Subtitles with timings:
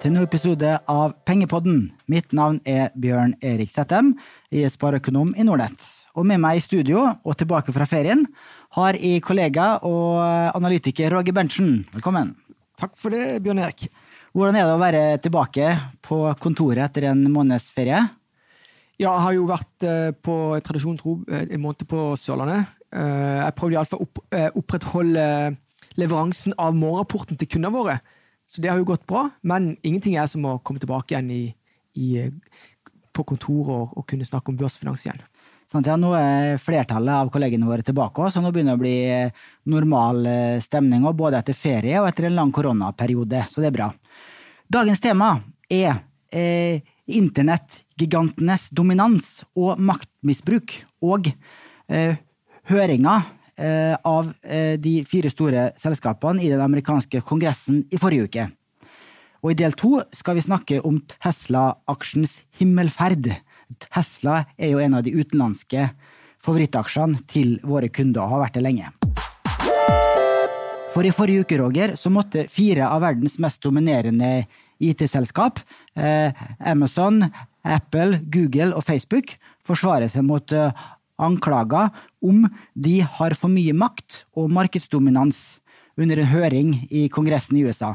[0.00, 1.90] Til en ny episode av Pengepodden.
[2.08, 4.14] Mitt navn er Bjørn Erik Settem.
[4.48, 5.82] Jeg er spareøkonom i Nordnett.
[6.16, 8.22] Og med meg i studio, og tilbake fra ferien,
[8.78, 10.22] har jeg kollega og
[10.56, 11.82] analytiker Roger Berntsen.
[11.92, 12.30] Velkommen.
[12.80, 13.90] Takk for det, Bjørn Erik.
[14.32, 15.74] Hvordan er det å være tilbake
[16.06, 18.00] på kontoret etter en måneds ferie?
[18.96, 22.72] Ja, jeg har jo vært eh, på tradisjon tro eh, en måned på Sørlandet.
[22.88, 24.24] Eh, Jeg prøvde iallfall å opp,
[24.62, 25.26] opprettholde
[26.00, 27.98] leveransen av morgenrapporten til kundene våre.
[28.50, 31.42] Så det har jo gått bra, men ingenting er som å komme tilbake igjen i,
[32.02, 32.32] i, eh,
[33.14, 35.22] på kontoret og, og kunne snakke om børsfinans igjen.
[35.70, 39.70] Sånn, ja, nå er flertallet av kollegene våre tilbake, så nå begynner det å bli
[39.70, 43.86] normal eh, stemning både etter ferie og etter en lang koronaperiode, så det er bra.
[44.66, 45.36] Dagens tema
[45.70, 46.00] er
[46.34, 50.74] eh, internettgigantenes dominans og maktmisbruk,
[51.06, 51.30] og
[51.86, 52.18] eh,
[52.66, 53.30] høringa eh,
[54.06, 58.46] av eh, de fire store selskapene i den amerikanske kongressen i forrige uke.
[59.40, 63.30] Og i del to skal vi snakke om Tesla-aksjens himmelferd.
[63.88, 65.88] Tesla er jo en av de utenlandske
[66.44, 68.90] favorittaksjene til våre kunder, og har vært det lenge.
[70.90, 74.44] For i forrige uke, Roger, så måtte fire av verdens mest dominerende
[74.82, 75.60] IT-selskap,
[75.94, 76.32] eh,
[76.66, 77.22] Amazon,
[77.62, 80.72] Apple, Google og Facebook, forsvare seg mot eh,
[81.22, 81.90] anklager
[82.24, 85.60] om de har for mye makt og markedsdominans
[86.00, 87.94] under en høring i Kongressen i USA.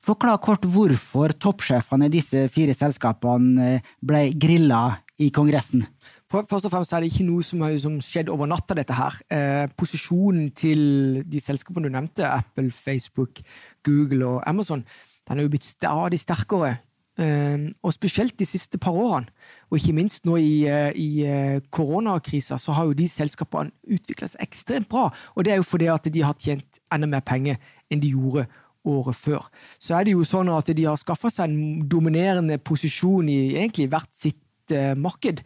[0.00, 5.84] Forklar kort hvorfor toppsjefene i disse fire selskapene eh, ble grilla i Kongressen.
[6.30, 7.74] Først og fremst er det ikke noe som har
[8.06, 9.18] skjedd over natta, dette her.
[9.28, 10.80] Eh, posisjonen til
[11.28, 13.42] de selskapene du nevnte, Apple, Facebook,
[13.84, 14.86] Google og Amazon,
[15.28, 16.78] den er jo blitt stadig sterkere.
[17.20, 19.28] Eh, og spesielt de siste par årene.
[19.70, 24.30] Og ikke minst nå i, eh, i eh, koronakrisa, så har jo de selskapene utvikla
[24.30, 25.10] seg ekstremt bra.
[25.36, 28.46] Og det er jo fordi at de har tjent enda mer penger enn de gjorde
[28.84, 29.48] året før.
[29.78, 33.90] Så er det jo sånn at de har skaffa seg en dominerende posisjon i egentlig
[33.92, 35.42] hvert sitt eh, marked.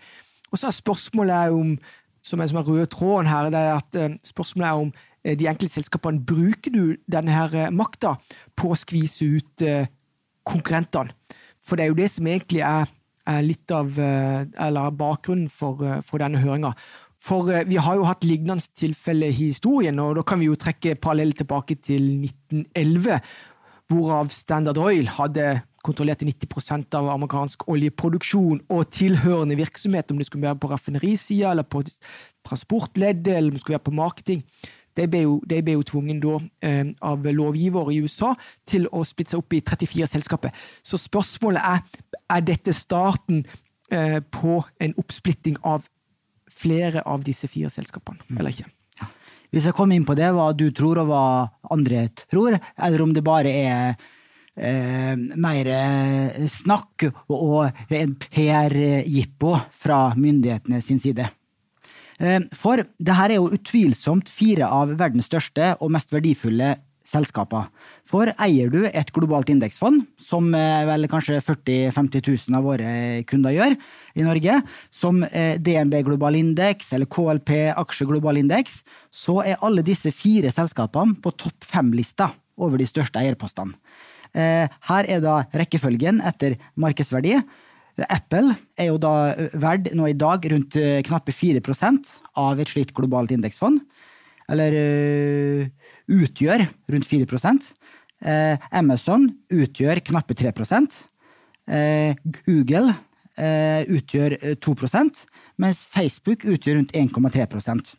[0.53, 1.75] Og så er spørsmålet om,
[2.23, 4.93] som er som er røde tråden her, det er at eh, spørsmålet er om
[5.25, 8.15] eh, de enkelte selskapene bruker du denne her eh, makta
[8.55, 9.67] på å skvise ut
[10.45, 11.17] konkurrentene.
[11.65, 12.91] For det er jo det som egentlig er,
[13.31, 16.75] er litt av eh, eller bakgrunnen for, eh, for denne høringa.
[17.25, 20.59] For eh, vi har jo hatt lignende tilfeller i historien, og da kan vi jo
[20.61, 23.21] trekke parallell tilbake til 1911,
[23.93, 30.47] hvorav Standard Oil hadde kontrollerte 90% av amerikansk oljeproduksjon og tilhørende virksomhet, om det skulle
[30.47, 31.83] være på raffinerisida eller på
[32.45, 34.41] transportleddet eller om det skulle være på marketing.
[34.95, 38.35] De ble jo, de ble jo tvungen da, eh, av lovgivere i USA
[38.67, 40.55] til å splitte seg opp i 34 selskaper.
[40.83, 41.83] Så spørsmålet er
[42.33, 43.45] er dette starten
[43.93, 45.85] eh, på en oppsplitting av
[46.51, 48.71] flere av disse fire selskapene, eller ikke?
[49.55, 51.25] Hvis jeg kom inn på det, hva du tror og hva
[51.75, 53.95] andre tror, eller om det bare er
[54.57, 55.71] eh, mer
[56.49, 61.29] snakk snakk og en PR-jippo fra myndighetene sin side.
[62.21, 67.67] Eh, For det her er jo utvilsomt fire av verdens største og mest verdifulle selskaper.
[68.09, 72.95] For eier du et globalt indeksfond, som eh, vel kanskje 40 000-50 000 av våre
[73.29, 73.77] kunder gjør
[74.17, 74.61] i Norge,
[74.95, 78.81] som eh, DNB Global Index eller KLP Aksje Global Index,
[79.13, 83.77] så er alle disse fire selskapene på topp fem-lista over de største eierpostene.
[84.35, 87.37] Her er da rekkefølgen etter markedsverdi.
[88.03, 89.15] Apple er jo da
[89.55, 91.63] verd nå i dag rundt eh, knappe 4
[92.37, 93.81] av et slikt globalt indeksfond.
[94.51, 95.61] Eller uh,
[96.13, 102.13] utgjør rundt 4 uh, Amazon utgjør knappe 3 uh,
[102.45, 102.93] Google
[103.39, 104.75] eh, utgjør eh, 2
[105.61, 107.95] mens Facebook utgjør rundt 1,3%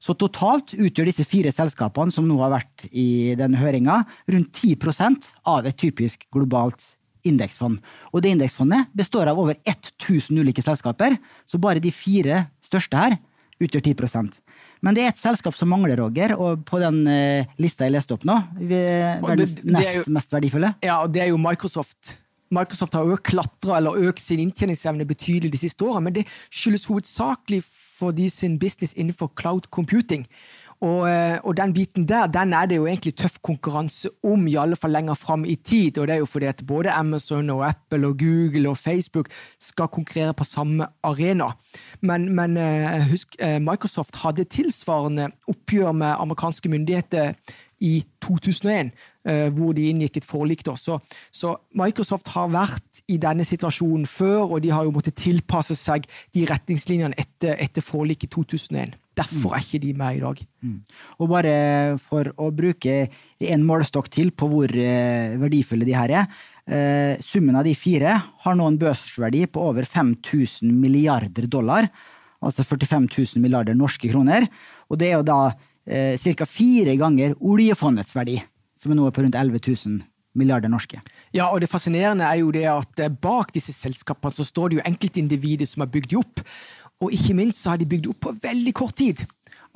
[0.00, 5.30] Så totalt utgjør disse fire selskapene som nå har vært i denne høringa, rundt 10%
[5.44, 6.94] av et typisk globalt
[7.24, 7.80] indeksfond.
[8.12, 13.18] Og det indeksfondet består av over 1000 ulike selskaper, så bare de fire største her
[13.60, 14.38] utgjør 10%
[14.82, 18.14] Men det er et selskap som mangler, Roger, og på den eh, lista jeg leste
[18.16, 18.38] opp nå.
[18.56, 20.74] er Verdens det- det nest jo- mest verdifulle.
[20.82, 22.16] Ja, og det er jo Microsoft.
[22.50, 26.86] Microsoft har økt klatra eller økt sin inntjeningsevne betydelig de siste årene, men det skyldes
[26.88, 30.26] hovedsakelig fordi sin business innenfor cloud computing.
[30.80, 34.56] Og, eh, og den biten der den er det jo egentlig tøff konkurranse om, i
[34.56, 35.98] alle fall lenger fram i tid.
[35.98, 39.28] Og det er jo fordi at både Amazon og Apple og Google og Facebook
[39.60, 41.52] skal konkurrere på samme arena.
[42.00, 47.34] Men, men eh, husk, eh, Microsoft hadde tilsvarende oppgjør med amerikanske myndigheter
[47.80, 48.90] i 2001,
[49.28, 50.64] eh, hvor de inngikk et forlik.
[50.76, 50.98] Så,
[51.32, 56.08] så Microsoft har vært i denne situasjonen før, og de har jo måttet tilpasse seg
[56.34, 58.96] de retningslinjene etter, etter forliket i 2001.
[59.20, 60.40] Derfor er ikke de med i dag.
[61.20, 61.54] Og bare
[62.00, 62.96] for å bruke
[63.54, 66.40] en målestokk til på hvor eh, verdifulle de her er.
[66.70, 68.14] Eh, summen av de fire
[68.44, 71.88] har nå en børsverdi på over 5000 milliarder dollar,
[72.40, 74.46] altså 45 000 milliarder norske kroner.
[74.88, 75.40] Og det er jo da
[75.86, 76.46] eh, ca.
[76.46, 78.38] fire ganger oljefondets verdi,
[78.78, 80.00] som er nå på rundt 11 000
[80.38, 81.00] milliarder norske.
[81.34, 84.78] Ja, og det fascinerende er jo det at eh, bak disse selskapene så står det
[84.78, 86.44] jo enkeltindivider som har bygd de opp.
[87.00, 89.22] Og ikke minst så har de bygd opp på veldig kort tid.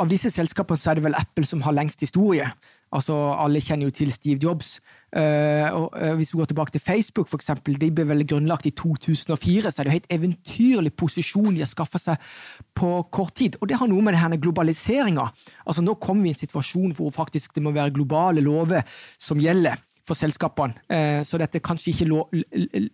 [0.02, 2.48] Av disse selskapene så er det vel Apple som har lengst historie.
[2.94, 4.78] Altså, Alle kjenner jo til Steve Jobs.
[5.14, 8.66] Uh, og uh, Hvis vi går tilbake til Facebook, for eksempel, de ble vel grunnlagt
[8.66, 12.28] i 2004, så er det jo helt eventyrlig posisjon de har skaffa seg
[12.74, 13.58] på kort tid.
[13.60, 15.28] Og det har noe med denne globaliseringa
[15.66, 18.82] Altså, Nå kommer vi i en situasjon hvor faktisk det må være globale lover
[19.18, 20.74] som gjelder for selskapene.
[20.90, 22.26] Uh, så dette kanskje ikke lo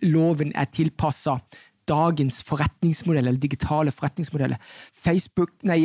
[0.04, 1.38] loven er tilpassa
[1.90, 4.62] dagens forretningsmodell, eller digitale forretningsmodeller.
[4.94, 5.82] Facebook, nei,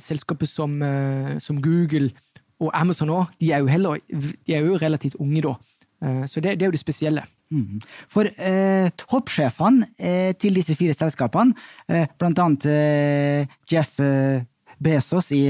[0.00, 0.80] selskapet som,
[1.44, 2.08] som Google
[2.60, 5.54] og Amazon òg, de, de, er jo relativt unge da.
[6.04, 7.24] Eh, så det, det er jo det spesielle.
[7.50, 7.80] Mm.
[8.12, 11.56] For eh, toppsjefene eh, til disse fire selskapene,
[11.90, 14.44] eh, blant annet eh, Jeff eh,
[14.80, 15.42] Bezos i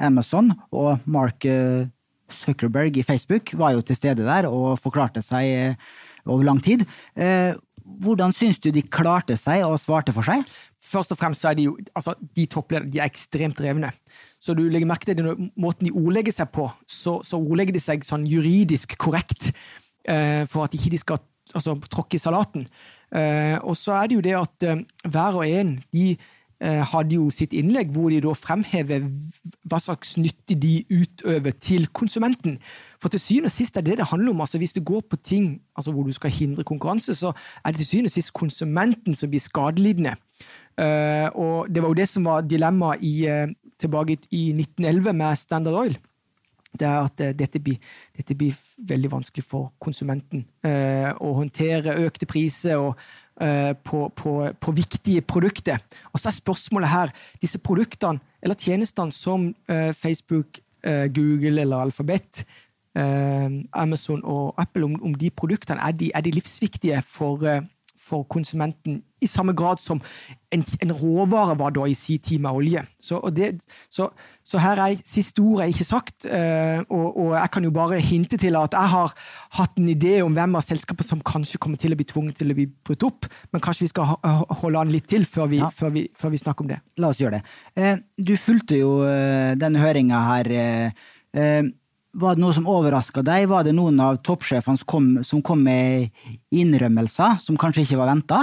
[0.00, 1.44] Amazon og Mark
[2.32, 5.76] Zuckerberg i Facebook, var jo til stede der og forklarte seg
[6.24, 6.86] over lang tid.
[8.02, 10.44] Hvordan syns du de klarte seg og svarte for seg?
[10.84, 13.90] Først og fremst så er de jo, altså, de topplederne de er ekstremt drevne.
[14.40, 17.82] Så du legger merke til den måten de ordlegger seg på, så, så ordlegger de
[17.82, 19.50] seg sånn juridisk korrekt
[20.06, 21.22] eh, for at ikke de skal
[21.54, 22.68] altså, tråkke i salaten.
[23.08, 26.12] Eh, og så er det jo det at eh, hver og en de
[26.60, 29.04] hadde jo sitt innlegg hvor de da fremhever
[29.70, 32.56] hva slags nytte de utøver til konsumenten.
[32.98, 34.40] For til syvende og sist er det det handler om.
[34.40, 37.32] altså Hvis det går på ting altså hvor du skal hindre konkurranse, så
[37.64, 40.16] er det til syvende og sist konsumenten som blir skadelidende.
[40.78, 45.74] Uh, og det var jo det som var dilemmaet uh, tilbake i 1911 med Standard
[45.74, 45.98] Oil.
[46.78, 47.78] Det er at dette, blir,
[48.16, 48.54] dette, blir,
[48.88, 53.00] veldig vanskelig for konsumenten å håndtere økte priser og,
[53.38, 55.78] på, på, på, viktige produkter.
[56.10, 59.52] Og så er spørsmålet her disse produktene eller tjenestene som
[59.94, 62.42] Facebook, Google eller Alphabet
[62.98, 67.62] Eh, Amazon og Apple, om, om de produktene er de, er de livsviktige for, eh,
[68.08, 70.00] for, konsumenten i samme grad som
[70.54, 72.82] en, en råvare var da i sin tid med olje.
[73.02, 73.50] Så, det,
[73.90, 74.08] så,
[74.46, 77.98] så her er siste ord er ikke sagt, eh, og, og, jeg kan jo bare
[78.04, 79.16] hinte til at jeg har
[79.58, 82.54] hatt en idé om hvem av selskapene som kanskje kommer til å bli tvunget til
[82.54, 84.14] å bli brutt opp, men kanskje vi skal
[84.62, 85.72] holde an litt til før vi, ja.
[85.74, 86.80] før vi, før vi snakker om det.
[87.02, 87.90] La oss gjøre det.
[88.22, 88.94] Du fulgte jo
[89.58, 90.54] denne høringa her.
[92.18, 93.46] Var det noe som overraska deg?
[93.50, 96.08] Var det noen av toppsjefene som kom, som kom med
[96.54, 98.40] innrømmelser som kanskje ikke var venta?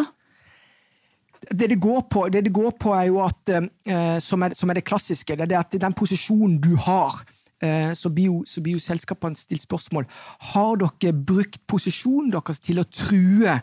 [1.46, 1.78] Det det,
[2.10, 5.36] på, det det går på, er jo at, eh, som, er, som, er, det klassiske,
[5.38, 7.20] det er at den posisjonen du har,
[7.62, 10.08] eh, så, blir jo, så blir jo selskapene stilt spørsmål
[10.54, 13.60] har dere brukt posisjonen deres til å true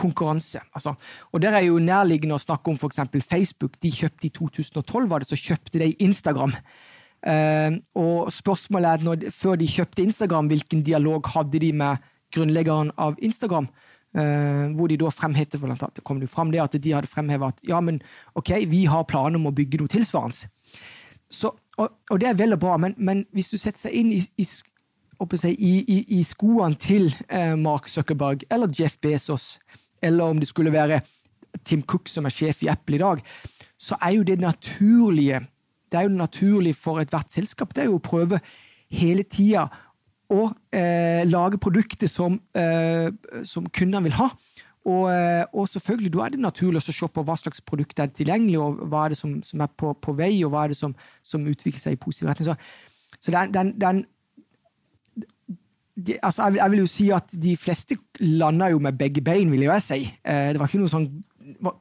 [0.00, 0.62] konkurranse.
[0.74, 0.94] Altså,
[1.32, 3.02] og Der er jo nærliggende å snakke om f.eks.
[3.28, 3.76] Facebook.
[3.82, 6.54] De kjøpte I 2012 var det så kjøpte de Instagram.
[7.20, 12.00] Uh, og spørsmålet er, når, før de kjøpte Instagram, hvilken dialog hadde de med
[12.32, 13.68] grunnleggeren av Instagram?
[14.16, 15.52] Uh, hvor de da fremhevet
[15.94, 18.00] det kom det fram det at de hadde fremhevet at ja, men
[18.34, 20.48] ok, vi har planer om å bygge noe tilsvarende.
[21.30, 24.10] Så, og, og, det er vel og bra, men, men hvis du setter seg inn
[24.16, 24.46] i, i,
[25.60, 29.60] i, i skoene til uh, Mark Zuckerberg eller Jeff Bezos,
[30.02, 31.02] eller om det skulle være
[31.64, 33.22] Tim Cook som er sjef i Apple i dag,
[33.80, 35.44] så er jo det naturlige
[35.90, 38.40] det er jo naturlig for ethvert selskap det er jo å prøve
[38.90, 39.68] hele tida
[40.30, 40.44] å
[40.74, 43.10] eh, lage produkter som, eh,
[43.46, 44.28] som kundene vil ha.
[44.86, 48.12] Og, eh, og, selvfølgelig, da er det naturlig å se på hva slags produkt er
[48.14, 50.78] tilgjengelig, og hva er det som, som er på, på, vei, og hva er det
[50.78, 50.94] som,
[51.26, 52.48] som utvikler seg i positiv retning.
[52.48, 54.04] Så, så den, den, den
[56.00, 59.50] de, altså jeg, jeg, vil jo si at de fleste landa jo med begge bein,
[59.52, 60.00] vil jeg si.
[60.24, 61.10] Eh, det ikke sånn,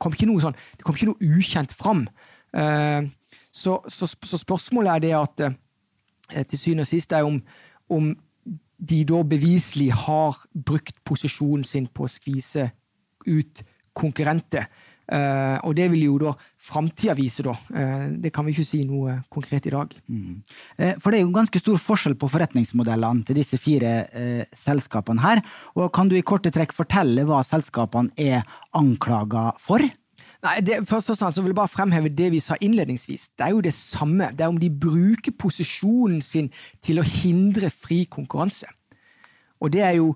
[0.01, 2.03] kom ikke sånn, det kom ikke noe ukjent fram.
[2.57, 3.07] Eh,
[3.51, 7.39] så, så, så, spørsmålet er det at eh, til syvende og sist er om,
[7.89, 8.11] om
[8.79, 12.69] de da beviselig har brukt posisjonen sin på å skvise
[13.27, 13.65] ut
[13.97, 14.69] konkurrenter.
[15.09, 17.55] Uh, og det vil jo da framtida vise, da.
[17.73, 19.95] Uh, det kan vi ikke si noe konkret i dag.
[20.05, 20.35] Mm.
[20.77, 23.95] Uh, for det er jo ganske stor forskjell på forretningsmodellene til disse fire
[24.53, 25.41] selskapene her.
[25.73, 28.45] Og kan du i korte trekk fortelle hva selskapene er
[28.77, 29.81] anklaga for?
[30.39, 33.29] Nei, det, først og fremst vil jeg bare fremheve det vi sa innledningsvis.
[33.35, 34.29] Det er jo det samme.
[34.31, 36.47] Det er om de bruker posisjonen sin
[36.85, 38.69] til å hindre fri konkurranse.
[39.59, 40.13] Og det er jo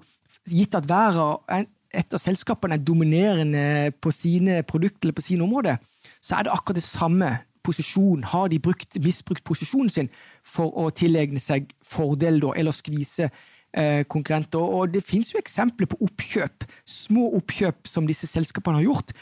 [0.48, 5.46] gitt at hver av et av selskapene er dominerende på sine produkter eller på sine
[5.46, 5.78] områder,
[6.24, 7.30] så er det akkurat det samme
[7.64, 8.24] posisjon.
[8.24, 10.10] Har de brukt, misbrukt posisjonen sin
[10.44, 14.64] for å tilegne seg fordel, da, eller skvise eh, konkurrenter.
[14.64, 19.14] Og det finnes jo eksempler på oppkjøp, små oppkjøp som disse selskapene har gjort,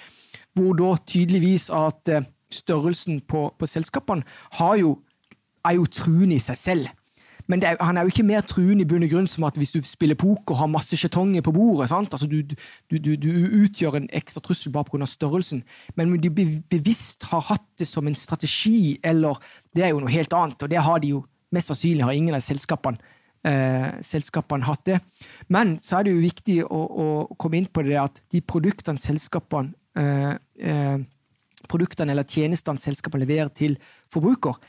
[0.58, 4.24] hvor da tydeligvis at eh, størrelsen på, på selskapene
[4.80, 4.98] jo,
[5.66, 6.90] er jo truende i seg selv.
[7.50, 9.74] Men er, han er jo ikke mer truende i bunn og grunn som at hvis
[9.74, 11.90] du spiller poker og har masse skjetonger på bordet.
[11.92, 12.56] Altså, du, du,
[12.92, 13.30] du, du,
[13.64, 15.08] utgjør en ekstra trussel bare pga.
[15.10, 15.64] størrelsen.
[15.96, 16.32] Men om de
[16.72, 19.40] bevisst har hatt det som en strategi, eller
[19.76, 22.36] Det er jo noe helt annet, og det har de jo mest sannsynlig har ingen
[22.36, 22.98] av selskapene,
[23.48, 25.00] eh, selskapene hatt det.
[25.50, 27.08] Men så er det jo viktig å, å
[27.40, 29.76] komme inn på det at de produktene selskapene
[31.72, 33.78] produktene eller tjenestene selskapene leverer til
[34.12, 34.60] forbruker,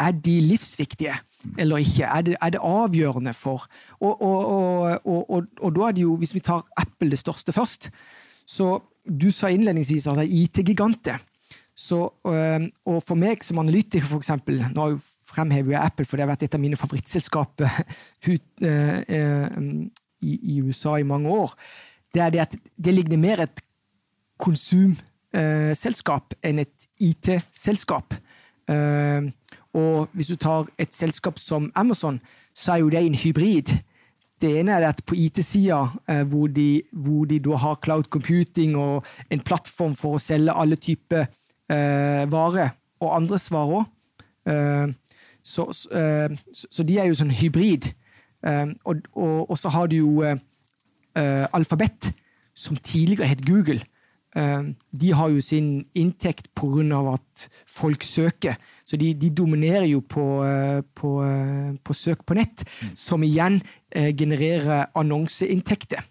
[0.00, 1.14] er de livsviktige
[1.58, 2.04] eller ikke?
[2.06, 3.66] Er det, er det avgjørende for
[4.00, 7.90] og, og, og, og, da er det jo, hvis vi tar Apple det største først
[8.46, 11.18] så Du sa innledningsvis at det er IT-giganter.
[12.86, 14.84] Og for meg som analytiker, for eksempel, nå
[15.26, 17.80] fremhever jeg Apple, for det har vært et av mine favorittselskaper
[20.22, 21.50] i USA i mange år,
[22.14, 23.64] det er det at det ligner mer et
[24.42, 28.14] konsumselskap enn et IT-selskap.
[29.72, 32.20] Og hvis du tar et selskap som Amazon,
[32.54, 33.72] så er jo det en hybrid.
[34.42, 36.48] Det ene er at på IT-sida, eh, hvor,
[36.92, 41.28] hvor de da har cloud computing og en plattform for å selge alle typer
[41.70, 43.86] eh, varer, og andres varer.
[44.46, 44.92] Eh,
[45.42, 47.92] så, eh, så, de er jo sånn hybrid.
[48.42, 52.12] Eh, og, og, og, så har du jo eh, Alfabet,
[52.54, 53.80] som tidligere het Google.
[54.32, 57.00] De har jo sin inntekt pga.
[57.12, 58.54] at folk søker.
[58.84, 62.96] Så de, de dominerer jo på, eh, på, eh, på, søk på nett, mm.
[62.96, 63.60] som igjen
[63.90, 66.02] eh, genererer annonseinntekter.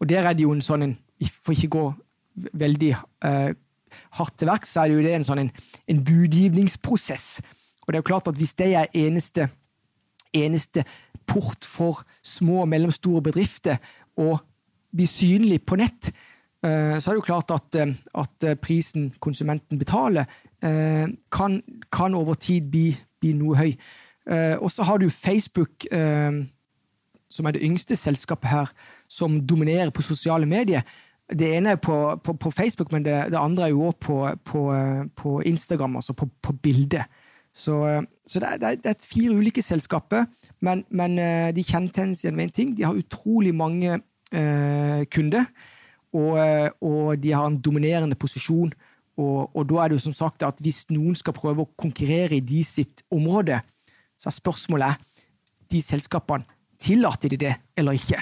[0.00, 0.98] Og der er det jo en sånn en
[1.44, 1.82] For ikke gå
[2.56, 3.50] veldig eh,
[4.16, 5.50] hardt til verks, så er det jo det en sånn en,
[5.84, 7.26] en, budgivningsprosess.
[7.84, 9.50] Og det er jo klart at hvis det er eneste,
[10.32, 10.86] eneste
[11.28, 13.76] port for små og mellomstore bedrifter
[14.16, 14.38] å
[14.96, 16.08] bli synlig på nett,
[16.60, 16.68] så
[17.08, 17.76] er det jo klart at,
[18.20, 20.26] at prisen konsumenten betaler,
[20.62, 21.62] Eh, kan,
[21.92, 22.90] kan, over tid bli,
[23.20, 23.70] bli noe høy.
[24.28, 26.42] Eh, og så har du Facebook, eh,
[27.30, 28.72] som er det yngste selskapet her,
[29.08, 30.84] som dominerer på sosiale medier.
[31.30, 34.18] Det ene er på, på, på Facebook, men det, det, andre er jo òg på,
[34.44, 37.06] på, Instagram, altså på bildet.
[37.54, 40.26] Så, så det, er, det, er, fire ulike selskaper,
[40.60, 41.16] men, men
[41.54, 42.74] de kjennetegnes gjennom én ting.
[42.76, 45.46] De har utrolig mange eh, kunder,
[46.16, 46.38] og,
[46.82, 48.72] og, de har en dominerende posisjon
[49.20, 52.38] og, og, da er det jo som sagt at hvis noen skal prøve å konkurrere
[52.38, 53.58] i de sitt område,
[54.20, 55.00] så er spørsmålet
[55.70, 56.46] de selskapene
[56.80, 58.20] tillater de det eller ikke.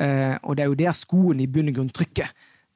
[0.00, 2.30] Eh, og det er jo der skoen i bunn og grunn trykker.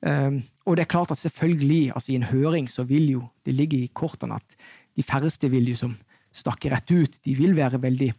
[0.06, 3.56] Eh, og det er klart at selvfølgelig, altså i en høring så vil jo det
[3.56, 4.56] ligge i kortene at
[4.94, 5.96] de færreste vil jo som
[6.34, 7.18] snakke rett ut.
[7.26, 8.12] De vil være veldig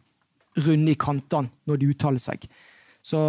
[0.65, 2.43] runde i kantene når de uttaler seg.
[3.05, 3.19] Så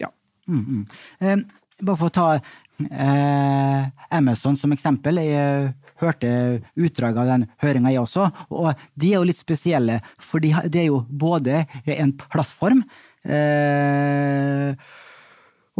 [0.00, 0.10] ja.
[0.50, 0.84] Mm, mm.
[1.20, 1.46] Um,
[1.80, 5.20] bare for å ta eh, Amazon som eksempel.
[5.24, 6.30] Jeg hørte
[6.78, 8.30] utdrag av den høringa, jeg også.
[8.54, 11.64] Og de er jo litt spesielle, for det er jo både
[11.96, 12.84] en plattform
[13.24, 14.74] eh,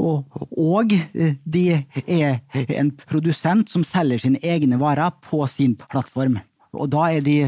[0.00, 0.92] og, og
[1.45, 1.64] de
[2.07, 2.38] er
[2.78, 6.38] en produsent som selger sine egne varer på sin plattform.
[6.76, 7.38] Og da er de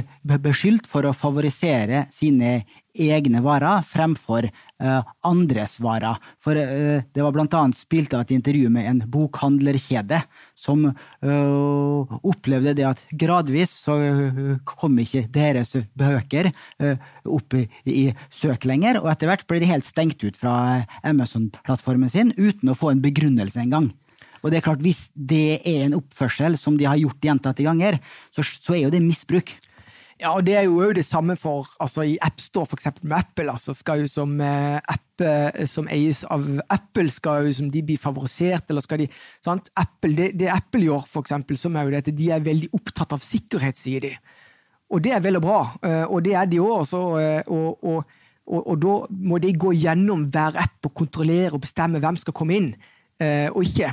[0.43, 2.63] beskyldt for å favorisere sine
[2.93, 6.19] egne varer fremfor uh, andres varer.
[6.43, 10.21] For uh, det var blant annet spilt av et intervju med en bokhandlerkjede
[10.59, 13.97] som uh, opplevde det at gradvis så
[14.69, 16.51] kom ikke deres bøker
[17.25, 22.13] opp i, i, søk lenger, og etter hvert ble de helt stengt ut fra Amazon-plattformen
[22.13, 23.91] sin uten å få en begrunnelse engang.
[24.43, 28.01] Og det er klart, hvis det er en oppførsel som de har gjort gjentatte ganger,
[28.35, 29.55] så, så er jo det misbruk.
[30.23, 33.75] Ja, og det er jo det samme for altså I AppStore, eksempel med Apple, altså
[33.75, 37.97] skal jo som eh, app eh, som eies av Apple, skal jo som de bli
[37.99, 39.09] favorisert, eller skal de
[39.43, 39.73] sant?
[39.75, 42.71] Apple, det, det, Apple gjør, for eksempel, som er jo det at de er veldig
[42.79, 44.13] opptatt av sikkerhet, sier de.
[44.95, 46.95] Og det er vel og bra, eh, og det er de òg.
[46.95, 47.19] Og,
[47.51, 47.83] og,
[48.47, 52.37] og, og, da må de gå gjennom hver app og kontrollere og bestemme hvem skal
[52.37, 52.75] komme inn,
[53.23, 53.93] og ikke.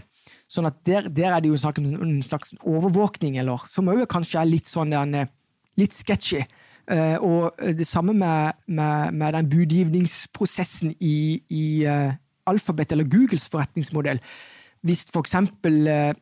[0.49, 4.07] Sånn at der, der er det jo snakk om en slags overvåkning, eller som òg
[4.09, 5.29] kanskje er litt sånn den,
[5.77, 6.41] litt sketchy.
[6.89, 12.15] Uh, og det samme med, med, med den budgivningsprosessen i, i uh,
[12.49, 14.21] Alphabet eller Googles forretningsmodell.
[14.81, 16.13] Hvis for eksempel uh,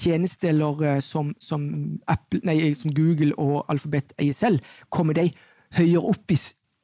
[0.00, 0.58] tjenester
[1.06, 1.68] som, som,
[2.10, 4.58] Apple, nei, som, Google og Alphabet eier selv,
[4.90, 5.28] kommer de
[5.78, 6.40] høyere opp i,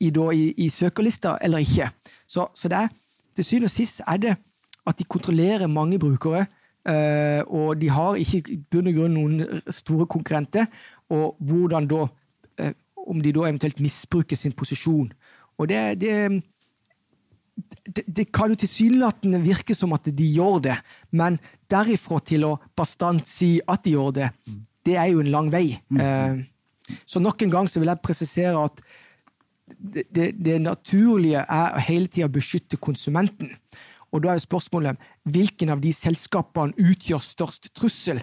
[0.07, 1.91] i, i, i søkerlista eller ikke?
[2.31, 2.87] Så, så det
[3.35, 4.39] til syvende og sist er det
[4.87, 6.47] at de kontrollerer mange brukere.
[6.83, 10.67] Uh, og de har ikke bunn og grunn noen store konkurrenter.
[11.15, 12.73] Og hvordan da uh,
[13.03, 15.09] Om de da eventuelt misbruker sin posisjon.
[15.59, 16.43] Og det, det
[17.87, 20.77] det, det kan jo tilsynelatende virke som at de gjør det,
[21.11, 21.39] men
[21.71, 24.29] derifra til å bastant si at de gjør det,
[24.87, 25.77] det er jo en lang vei.
[25.79, 26.43] Eh,
[27.07, 28.83] så nok en gang så vil jeg presisere at
[29.73, 33.55] det, det, det naturlige er å hele tida beskytte konsumenten.
[34.12, 35.00] Og da er spørsmålet
[35.33, 38.21] hvilken av de selskapene utgjør størst trussel?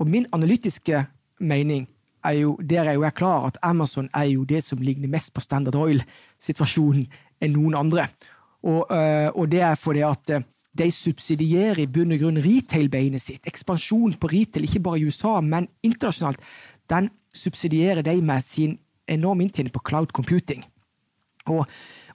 [0.00, 1.04] Og min analytiske
[1.40, 1.86] mening
[2.24, 5.32] er jo, der er jo jeg klar at Amazon er jo det som ligner mest
[5.34, 7.06] på Standard Oil-situasjonen
[7.42, 8.06] enn noen andre.
[8.62, 10.44] Og, øh, og, det er fordi at øh,
[10.78, 13.46] de subsidierer i bunn og grunn retail-beinet sitt.
[13.46, 16.40] Ekspansjon på retail, ikke bare i USA, men internasjonalt,
[16.90, 18.78] den subsidierer de med sin
[19.08, 20.64] enorme inntjening på cloud computing.
[21.50, 21.66] Og,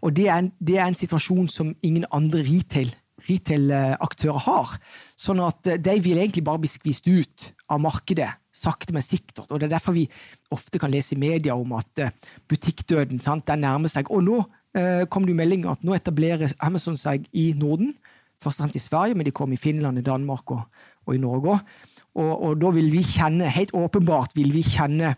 [0.01, 2.93] og det, er en, det, er en, situasjon som ingen andre retail
[3.27, 4.75] retail-aktører har.
[5.19, 9.47] Sånn at eh, de vil egentlig bare bli skvist ut av markedet, sakte, men sikkert.
[9.49, 10.07] Og det er derfor vi
[10.53, 12.13] ofte kan lese i media om at eh,
[12.49, 14.09] butikkdøden sant, den nærmer seg.
[14.13, 14.39] Og nå
[14.77, 17.95] eh, kom det jo melding at nå etablerer Amazon seg i Norden.
[18.37, 20.67] Først og fremst i Sverige, men de kom i Finland, i Danmark og,
[21.07, 21.77] og i Norge òg.
[22.17, 25.11] Og, og, da vil vi kjenne, helt åpenbart vil vi kjenne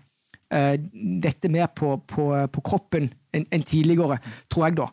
[0.51, 0.75] eh,
[1.23, 4.19] dette mer på, på, på kroppen enn en tidligere,
[4.49, 4.87] tror jeg, da.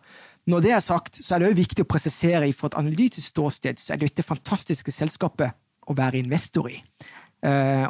[0.47, 3.77] Når det er sagt, så er det også viktig å presisere fra et analytisk ståsted
[3.83, 5.51] så er det dette fantastiske selskapet
[5.91, 6.77] å være investor i.
[7.47, 7.87] Uh,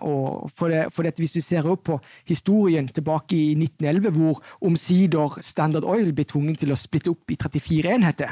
[0.53, 5.39] for det, for det, Hvis vi ser opp på historien tilbake i 1911, hvor omsider
[5.41, 8.29] Standard Oil ble tvunget til å splitte opp i 34 enheter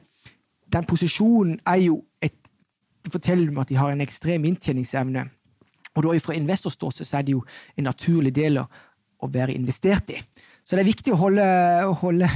[0.67, 2.35] den posisjonen er jo et
[3.07, 5.21] Det forteller meg at de har en ekstrem inntjeningsevne.
[5.95, 7.43] Og da fra investorståsted så er det jo
[7.79, 10.19] en naturlig del å være investert i.
[10.67, 11.45] Så det er viktig å holde,
[12.01, 12.27] holde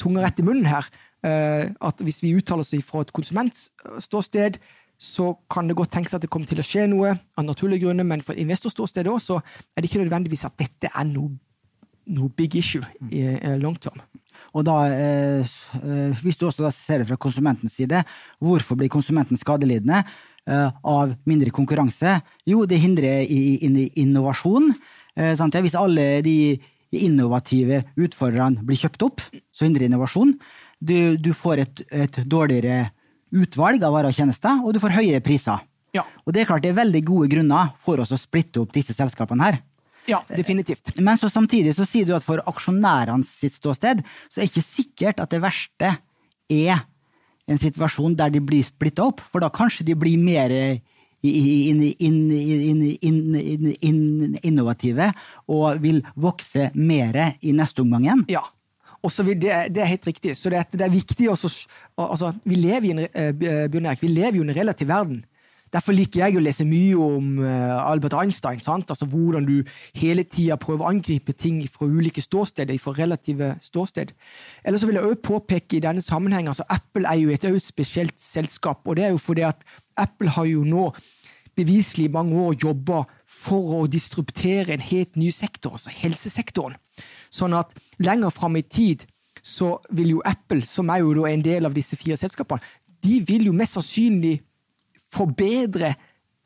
[0.00, 0.86] tunga rett i munnen her.
[1.24, 4.60] Uh, at hvis vi uttaler oss fra et konsumentståsted,
[5.00, 8.04] så kan det godt tenkes at det kommer til å skje noe av naturlige grunner,
[8.04, 11.32] men for et investorståsted også, er det ikke nødvendigvis at dette er noe,
[12.06, 14.00] noe big issue i, i long term.
[14.56, 18.02] Og da, eh, eh, hvis du også ser det fra konsumentens side,
[18.40, 22.18] hvorfor blir konsumenten skadelidende eh, av mindre konkurranse?
[22.48, 24.72] Jo, det hindrer innovasjon.
[25.20, 26.58] Hvis alle de
[26.90, 30.34] innovative utfordrerne blir kjøpt opp, så hindrer innovasjon.
[30.80, 32.88] Du, du får et, et, dårligere
[33.30, 35.60] utvalg av varer og tjenester, og du får høye priser.
[35.94, 36.06] Ja.
[36.24, 38.94] Og det er klart det er veldig gode grunner for oss å splitte opp disse
[38.96, 39.60] selskapene her.
[40.08, 40.94] Ja, definitivt.
[40.98, 44.66] Men så samtidig så sier du at for aksjonærene sitt ståsted, så er det ikke
[44.66, 45.92] sikkert at det verste
[46.50, 46.86] er
[47.50, 50.50] en situasjon der de blir splitta opp, for da kanskje de blir mer
[54.50, 55.10] innovative
[55.52, 58.24] og vil vokse mer i neste omgang igjen.
[58.32, 58.44] Ja.
[59.00, 59.36] Og det,
[59.72, 60.36] det, er helt riktig.
[60.36, 61.48] Så det, det er viktig også,
[61.96, 63.06] altså, vi, lever i en,
[63.72, 65.22] vi lever jo i en relativ verden.
[65.70, 68.58] Derfor liker jeg å lese mye om uh, Albert Einstein.
[68.64, 68.90] Sant?
[68.90, 69.60] Altså Hvordan du
[69.94, 72.78] hele tida prøver å angripe ting fra ulike ståsteder.
[72.82, 74.12] fra relative ståsted.
[74.64, 78.18] Eller så vil jeg også påpeke i denne sammenheng, altså Apple er jo et spesielt
[78.20, 78.80] selskap.
[78.86, 79.62] og det er jo fordi at
[79.96, 80.90] Apple har jo nå
[81.56, 86.76] beviselig i mange år jobba for å disruptere en helt ny sektor, altså helsesektoren.
[87.30, 89.06] Sånn at lenger fram i tid
[89.42, 92.60] så vil jo Apple, som er jo en del av disse fire selskapene,
[93.00, 94.40] de vil jo mest sannsynlig
[95.12, 95.94] forbedre,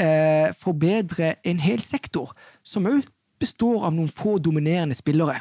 [0.00, 3.04] eh, forbedre en hel sektor, som òg
[3.40, 5.40] består av noen få dominerende spillere.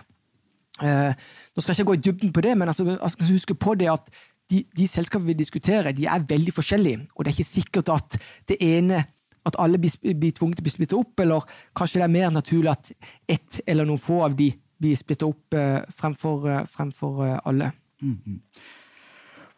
[0.81, 3.75] Eh, nå skal jeg ikke gå i dybden på det, men altså, skal huske på
[3.79, 4.09] det at
[4.51, 7.07] de, de selskapene vi diskuterer, de er veldig forskjellige.
[7.15, 8.17] Og det er ikke sikkert at
[8.49, 9.05] det ene
[9.47, 12.31] at alle blir, blir tvunget til å bli splitta opp, eller kanskje det er mer
[12.31, 12.93] naturlig at
[13.29, 17.71] ett eller noen få av de blir splittet opp eh, fremfor, eh, fremfor eh, alle.
[18.01, 18.39] Mm -hmm.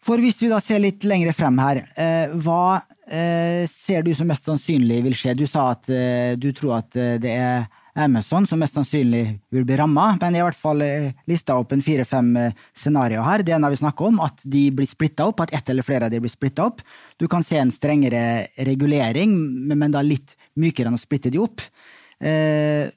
[0.06, 2.82] For hvis vi da ser litt lengre frem her, eh, hva
[3.70, 5.36] ser du som mest sannsynlig vil skje?
[5.38, 6.90] Du sa at eh, du tror at
[7.22, 10.82] det er Amazon som mest sannsynlig vil bli ramma, men jeg har i hvert fall
[11.32, 12.34] lista opp en fire-fem
[12.76, 13.44] scenarioer her.
[13.46, 16.12] Det ene vi snakker om, at de blir splitta opp, at ett eller flere av
[16.12, 16.84] de blir splitta opp.
[17.16, 19.38] Du kan se en strengere regulering,
[19.72, 21.64] men da litt mykere enn å splitte de opp.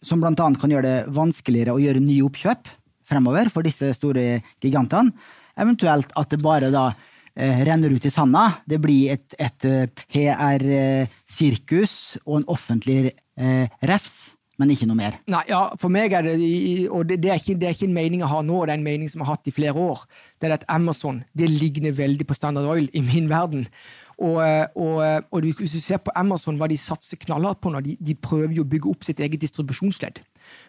[0.03, 2.75] som blant annet kan gjøre det vanskeligere å gjøre nye oppkjøp
[3.09, 5.15] fremover for disse store gigantene.
[5.59, 7.07] Eventuelt at det bare da eh,
[7.39, 8.49] renner ut i sanda.
[8.67, 14.35] Det blir et, et eh, PR-sirkus og en offentlig eh, refs.
[14.59, 15.21] Men ikke noe mer.
[15.31, 16.35] Nei, ja, For meg er det
[16.91, 18.89] og det, er ikke, det er ikke en mening jeg har nå, det er en
[18.89, 20.03] mening som jeg har hatt i flere år.
[20.35, 23.69] Det er at Amazon det ligner veldig på Standard Oil i min verden.
[24.19, 27.71] Og, eh, og, eh, og, hvis du ser på Amazon, hva de satser knallhardt på
[27.71, 30.19] nå, de, de, prøver jo å bygge opp sitt eget distribusjonsledd.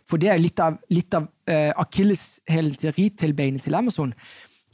[0.06, 4.12] For det er litt av, litt av akilleshælen til retail-beinet til Amazon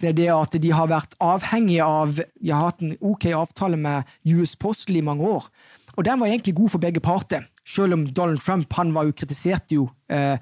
[0.05, 3.79] det er det at de har vært avhengige av De har hatt en ok avtale
[3.79, 5.49] med US Postal i mange år.
[5.95, 7.47] Og den var egentlig god for begge parter.
[7.65, 10.37] Selv om Donald Trump han var jo kritiserte jo eh,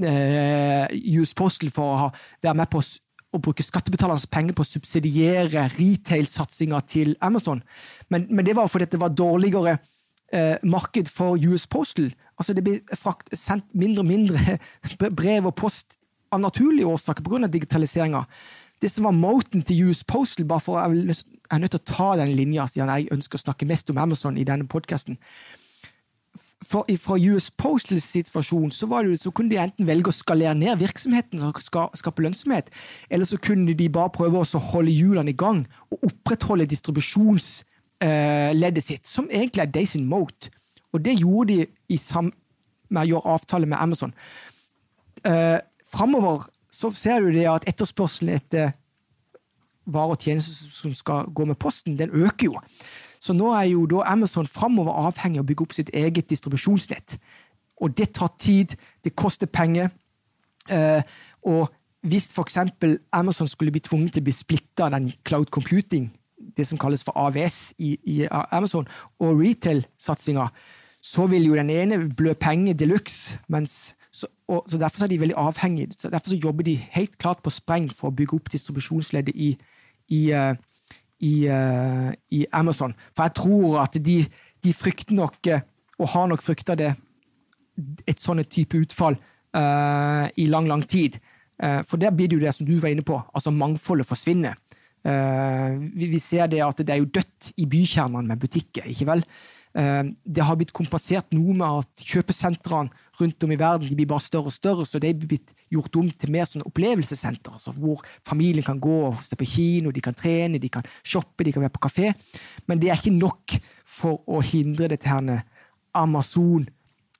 [0.00, 0.86] eh,
[1.18, 2.10] US Postal for å ha,
[2.42, 2.82] være med på
[3.32, 7.62] å bruke skattebetalernes penger på å subsidiere retail-satsinga til Amazon.
[8.12, 9.78] Men, men, det var fordi det var dårligere
[10.32, 12.12] eh, marked for US Postal.
[12.38, 14.58] Altså Det blir sendt mindre og mindre
[15.20, 15.98] brev og post
[16.32, 17.46] av naturlige årsaker pga.
[17.46, 18.24] digitaliseringa.
[18.82, 20.88] Det som var moten til US Postal, bare for jeg
[21.50, 24.38] er nødt til å ta den linja siden jeg ønsker å snakke mest om Amazon
[24.38, 25.16] i denne podkasten.
[26.66, 31.42] Fra US Postals situasjon så, det, så, kunne de enten velge å skalere ned virksomheten
[31.46, 32.70] og skape lønnsomhet,
[33.10, 39.06] eller så kunne de bare prøve å holde hjulene i gang og opprettholde distribusjonsleddet sitt,
[39.06, 40.50] som egentlig er Days in Mote.
[40.92, 42.32] Og det gjorde de i sam
[42.90, 44.12] med å gjøre avtale med Amazon.
[45.22, 45.58] Uh,
[45.92, 46.38] framover
[46.72, 48.72] så ser du det at etterspørselen etter
[49.92, 52.60] varer og tjenester som skal gå med posten, den øker jo.
[53.22, 57.18] Så nå er jo da Amazon framover avhengig av å bygge opp sitt eget distribusjonsnett.
[57.82, 59.92] Og det tar tid, det koster penger.
[60.70, 61.02] Eh,
[61.46, 61.70] og
[62.06, 62.58] hvis f.eks.
[63.14, 66.10] Amazon skulle bli tvunget til å bli splitta av den cloud computing,
[66.56, 68.16] det som kalles for AVS i, i
[68.50, 68.88] Amazon,
[69.22, 70.48] og retail-satsinga,
[71.02, 75.08] så vil jo den ene blø penger de luxe, mens så, og, så Derfor er
[75.08, 75.94] de veldig avhengige.
[75.98, 79.54] Så derfor så jobber de helt klart på spreng for å bygge opp distribusjonsleddet i,
[80.12, 80.52] i, uh,
[81.20, 82.94] i, uh, i, Amazon.
[83.16, 84.18] For jeg tror at de,
[84.64, 85.64] de frykter nok, uh,
[85.98, 86.92] og har nok frykta det,
[88.06, 89.16] et sånt type utfall
[89.52, 91.18] i lang, lang tid.
[91.86, 94.54] for der blir det jo det som du var inne på, altså mangfoldet forsvinner.
[95.04, 99.24] Vi, vi, ser det at det er jo dødt i bykjernene med butikker, ikke vel?
[100.24, 104.24] Det har blitt kompensert noe med at kjøpesentrene rundt om i verden de blir bare
[104.24, 108.66] større og større, så de blitt gjort om til mer sånn opplevelsessenter, altså hvor familien
[108.66, 111.74] kan gå og se på kino, de kan trene, de kan shoppe, de kan være
[111.76, 112.12] på kafé.
[112.68, 113.56] Men det er ikke nok
[113.88, 115.42] for å hindre dette her
[115.94, 116.68] Amazon,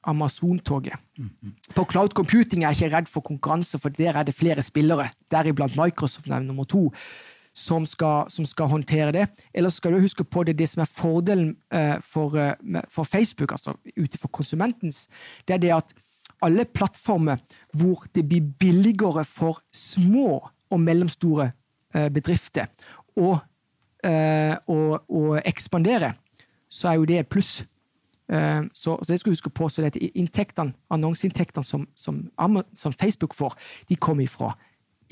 [0.03, 0.95] Amazon-toget.
[1.19, 1.75] Mm -hmm.
[1.75, 5.11] På cloud computing er jeg ikke redd for konkurranse, for der er det flere spillere,
[5.31, 6.93] deriblant Microsoft er nummer to
[7.53, 9.27] som skal, som skal, håndtere det.
[9.55, 13.53] Eller skal du huske på det, det som er fordelen uh, for, uh, for, Facebook,
[13.53, 15.09] altså ut ifra konsumentens,
[15.49, 15.95] det er det at
[16.43, 21.53] alle plattformer hvor det blir billigere for små og mellomstore
[21.95, 22.73] uh, bedrifter
[23.17, 23.37] å,
[25.45, 26.15] ekspandere,
[26.73, 27.51] så er jo det et pluss.
[28.73, 32.23] Så, så, det skal du huske på, så dette inntektene, annonseinntektene som, som,
[32.73, 33.55] som Facebook får,
[33.91, 34.55] de kommer ifra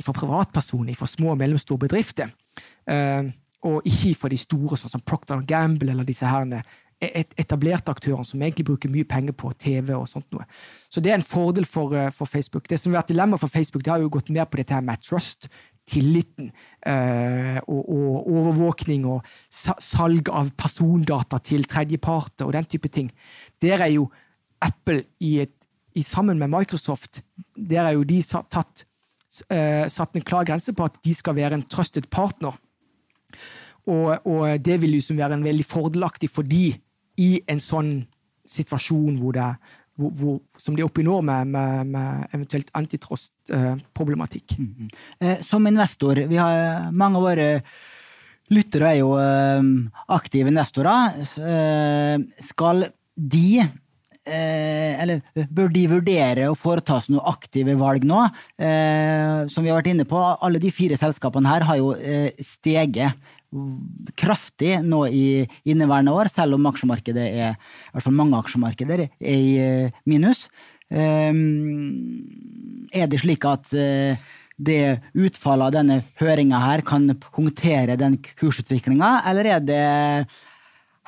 [0.04, 2.32] fra privatpersoner, fra små og mellomstore bedrifter.
[2.88, 3.30] Uh,
[3.68, 6.46] og ikke fra de store, sånn som Procter Gamble eller disse her
[7.00, 10.44] etablerte aktørene som egentlig bruker mye penger på TV og sånt noe.
[10.92, 12.68] Så det er en fordel for, uh, for Facebook.
[12.68, 14.84] Det som har vært dilemma for Facebook, det har jo gått mer på dette her
[14.84, 15.48] med trust,
[15.90, 16.50] tilliten
[16.86, 23.10] uh, og, og, overvåkning og salg av persondata til tredjeparter og den type ting.
[23.62, 24.10] Der er jo
[24.62, 25.56] Apple i et,
[25.96, 27.22] i, sammen med Microsoft
[27.56, 28.84] der er jo de tatt
[29.30, 32.56] satt en klar grense på at de skal være en trusted partner.
[33.86, 36.72] Og, og det vil liksom være en veldig fordelaktig for de
[37.20, 37.92] i en sånn
[38.50, 39.46] situasjon hvor det,
[39.98, 44.56] hvor, hvor, som de er oppe i nå, med, med, med eventuelt antitrust-problematikk.
[44.58, 44.74] Uh, mm
[45.20, 45.42] -hmm.
[45.42, 47.62] Som investor, vi har mange av våre
[48.50, 49.14] lyttere er jo
[50.08, 51.14] aktive investorer.
[52.40, 53.66] Skal de Eh,
[54.30, 58.22] eller bør de vurdere å foreta noen aktive valg nå?
[58.60, 62.30] Eh, som vi har vært inne på, alle de fire selskapene her har jo eh,
[62.44, 63.12] steget
[64.20, 69.10] kraftig nå i inneværende år, selv om aksjemarkedet er, i hvert fall mange aksjemarkeder er
[69.18, 70.46] i minus.
[70.90, 71.34] Er
[73.10, 73.66] det slik at
[74.60, 79.84] det utfallet av denne høringa her kan punktere den kursutviklinga, eller er det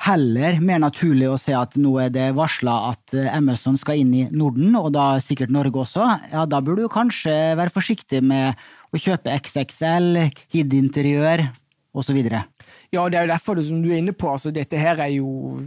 [0.03, 4.13] heller mer naturlig å se at nå er det varsla at eh, Amazon skal inn
[4.17, 6.07] i Norden, og da sikkert Norge også.
[6.33, 8.59] Ja, da burde du kanskje være forsiktig med
[8.93, 10.19] å kjøpe XXL,
[10.53, 11.47] HID-interiør
[11.95, 12.19] osv.
[12.19, 14.31] Ja, det er jo derfor som du er inne på.
[14.33, 15.61] Altså, dette her er jo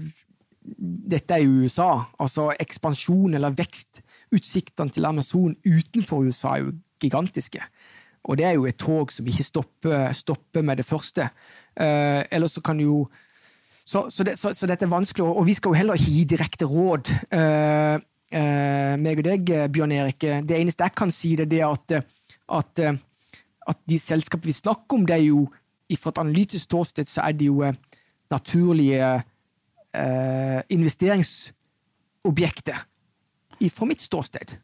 [0.66, 2.08] Dette er jo USA.
[2.18, 7.62] Altså ekspansjon eller vekstutsiktene til Amazon utenfor USA er jo gigantiske.
[8.26, 11.28] Og det er jo et tog som ikke stopper, stopper med det første.
[11.78, 13.04] Eh, eller så kan jo
[13.86, 16.24] så, så, det, så, så, dette er vanskelig, og vi skal jo heller ikke gi
[16.26, 17.06] direkte råd.
[17.30, 17.94] Uh,
[18.34, 20.18] uh, meg og deg, Bjørn Erik.
[20.42, 22.02] Det eneste jeg kan si, det er at,
[22.58, 22.74] at,
[23.70, 25.46] at de selskapene vi snakker om, det er jo
[26.00, 27.62] fra et analytisk ståsted så er det jo
[28.32, 32.78] naturlige uh, investeringsobjekter
[33.70, 34.58] fra mitt ståsted.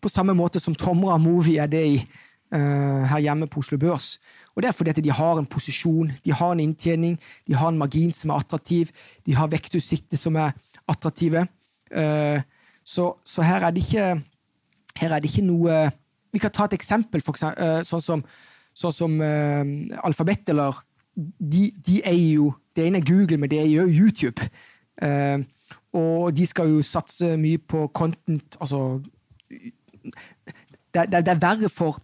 [0.00, 2.08] på samme måte som Tomra Movie er det i
[2.52, 4.16] her hjemme på Oslo Børs.
[4.56, 7.68] Og det er fordi at de har en posisjon, de har en inntjening, de har
[7.68, 8.88] en margin som er attraktiv,
[9.26, 10.56] de har vektutsikter som er
[10.88, 11.46] attraktive.
[11.92, 12.40] Uh,
[12.84, 14.22] så, så, her er ikke
[14.96, 15.90] her er det ikke noe
[16.32, 18.22] Vi kan ta et eksempel, eksempel, uh, sånn som,
[18.74, 19.20] sånn som
[20.04, 20.80] Alphabet, eller
[21.14, 24.48] de, de er jo Det ene er Google, men det er jo YouTube.
[25.92, 29.00] og de skal jo satse mye på content, altså
[30.92, 32.00] det, det, det er verre for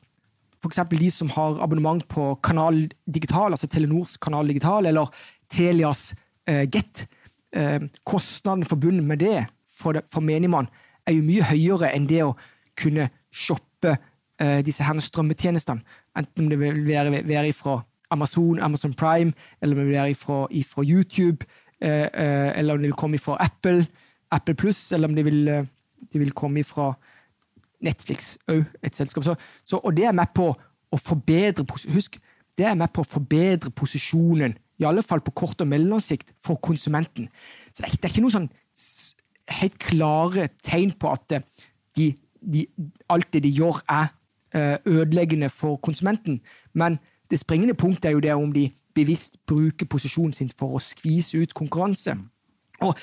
[0.62, 0.80] f.eks.
[0.90, 5.10] de som har abonnement på Kanal Digital, altså Telenors Kanal Digital, eller
[5.50, 6.12] Telias
[6.48, 7.06] eh, Get.
[7.52, 10.70] Eh, kostnaden forbundet med det for, det, for menigmann
[11.06, 12.36] er jo mye høyere enn det å
[12.78, 13.96] kunne shoppe
[14.40, 15.82] eh, disse her strømmetjenestene.
[16.18, 17.80] Enten det vil være, være fra
[18.12, 21.46] Amazon, Amazon Prime, eller det vil være fra, ifra YouTube,
[21.80, 23.86] eh, eh, eller om det vil komme fra Apple,
[24.32, 25.44] Apple Pluss, eller om det vil,
[26.12, 26.92] de vil komme fra
[27.82, 29.24] Netflix òg et selskap.
[29.26, 30.52] Så, så, og det er med på
[30.92, 31.64] å forbedre
[31.94, 32.18] Husk,
[32.58, 36.60] det er med på å forbedre posisjonen, i alle fall på kort og mellomsikt, for
[36.60, 37.28] konsumenten.
[37.72, 38.50] Så det er, det er ikke noen sånn
[39.60, 41.46] helt klare tegn på at eh,
[41.96, 42.66] de, de,
[43.12, 44.12] alt det de gjør, er
[44.56, 46.40] eh, ødeleggende for konsumenten.
[46.72, 46.98] Men
[47.30, 51.40] det springende punktet er jo det om de bevisst bruker posisjonen sin for å skvise
[51.40, 52.16] ut konkurranse.
[52.84, 52.98] Og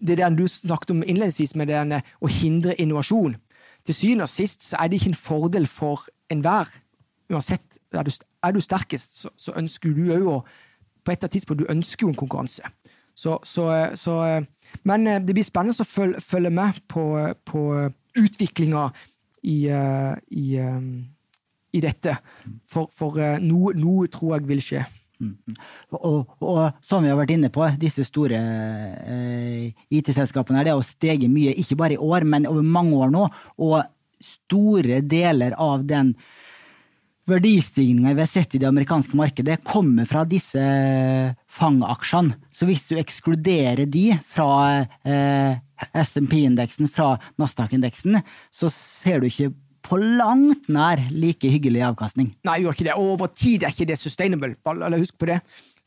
[0.00, 3.36] det der du snakket om innledningsvis med det å hindre innovasjon
[3.86, 6.70] til syvende og sist så er det ikke en fordel for enhver.
[7.32, 8.10] Uansett, er du,
[8.42, 10.38] er du sterkest, så, så, ønsker du òg å
[11.04, 12.64] På et tidspunkt du ønsker jo en konkurranse.
[13.14, 14.14] Så, så, så,
[14.88, 17.04] men eh, det blir spennende å følge, følge med på,
[17.44, 17.64] på
[18.16, 18.86] utviklinga
[19.44, 20.80] i, eh, i, eh,
[21.76, 22.16] i, dette.
[22.64, 24.86] For, for noe, noe tror jeg vil skje.
[25.22, 25.56] Mm.
[25.94, 31.30] Og, og, som vi har vært inne på, disse store eh, IT-selskapene det har steget
[31.32, 33.26] mye, ikke bare i år, men over mange år nå.
[33.62, 33.78] Og
[34.24, 36.14] store deler av den
[37.28, 40.60] verdistigninga vi har sett i det amerikanske markedet, kommer fra disse
[41.48, 42.36] fangaksjene.
[42.54, 45.56] Så hvis du ekskluderer de fra eh,
[46.04, 48.20] SMP-indeksen, fra Nasdaq-indeksen,
[48.52, 52.32] så ser du ikke på langt nær like hyggelig avkastning.
[52.46, 52.98] Nei, gjør ikke det.
[52.98, 54.54] Over tid er ikke det sustainable.
[54.64, 55.40] Bare husk på det.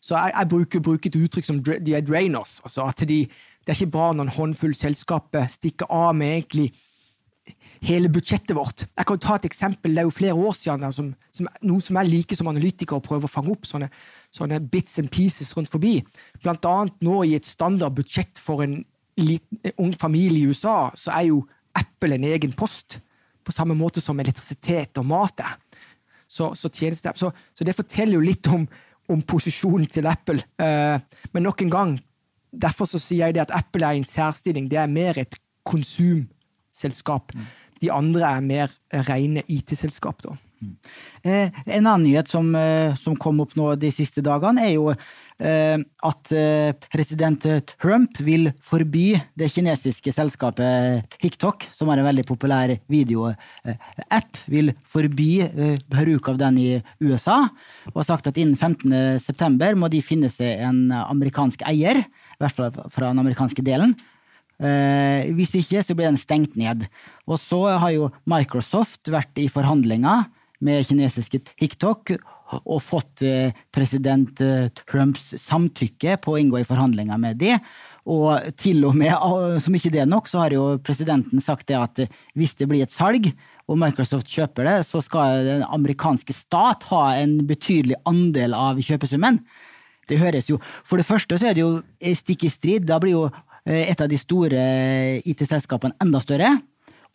[0.04, 2.60] Så jeg, jeg bruker, bruker, et uttrykk som de er drainers.
[2.64, 6.70] Altså at de, det er ikke bra når en håndfull selskaper stikker av med egentlig
[7.88, 8.86] hele budsjettet vårt.
[8.86, 9.96] Jeg kan ta et eksempel.
[9.96, 13.04] Det er jo flere år siden som, som, noe som jeg liker som analytiker, å
[13.04, 13.90] prøve å fange opp sånne,
[14.36, 16.00] sånne, bits and pieces rundt forbi.
[16.44, 18.82] Blant annet nå i et standard budsjett for en
[19.18, 21.42] liten, ung familie i USA, så er jo
[21.78, 23.00] Apple en egen post
[23.48, 25.56] på samme måte som elektrisitet og mat er.
[26.28, 28.66] Så, så, så, så, det forteller jo litt om,
[29.08, 30.44] om posisjonen til Apple.
[30.60, 30.98] Eh,
[31.32, 31.94] men nok en gang,
[32.52, 34.68] derfor så sier jeg det at Apple er i en særstilling.
[34.72, 37.32] Det er mer et konsumselskap.
[37.36, 37.48] Mm.
[37.82, 38.76] De andre er mer
[39.08, 40.24] rene IT-selskap.
[40.26, 40.36] da.
[40.60, 40.76] Mm.
[41.24, 44.92] Eh, en annen nyhet som, eh, som, kom opp nå de siste dagene, er jo
[45.38, 47.44] at eh, president
[47.78, 55.30] Trump vil forby det kinesiske selskapet TikTok, som har en veldig populær videoapp, vil forby
[55.46, 56.70] eh, bruk av den i
[57.06, 57.44] USA,
[57.92, 62.58] og har sagt at innen 15.9 må de finne seg en amerikansk eier, i hvert
[62.58, 63.98] fall fra den amerikanske delen.
[64.58, 66.88] hvis ikke, så blir den stengt ned.
[67.30, 70.26] Og så har jo Microsoft vært i forhandlinger
[70.66, 72.16] med kinesiske TikTok
[72.56, 77.56] og fått eh, president eh, Trumps samtykke på å inngå i forhandlinger med de.
[78.08, 81.68] Og til og med, ah, som ikke det er nok, så har jo presidenten sagt
[81.72, 83.30] det at eh, hvis det blir et salg,
[83.68, 89.42] og Microsoft kjøper det, så skal den amerikanske stat ha en betydelig andel av kjøpesummen.
[90.08, 91.82] Det høres jo For det første så er det jo
[92.16, 92.86] stikk i strid.
[92.88, 93.26] Da blir jo
[93.68, 94.62] et av de store
[95.28, 96.54] IT-selskapene enda større.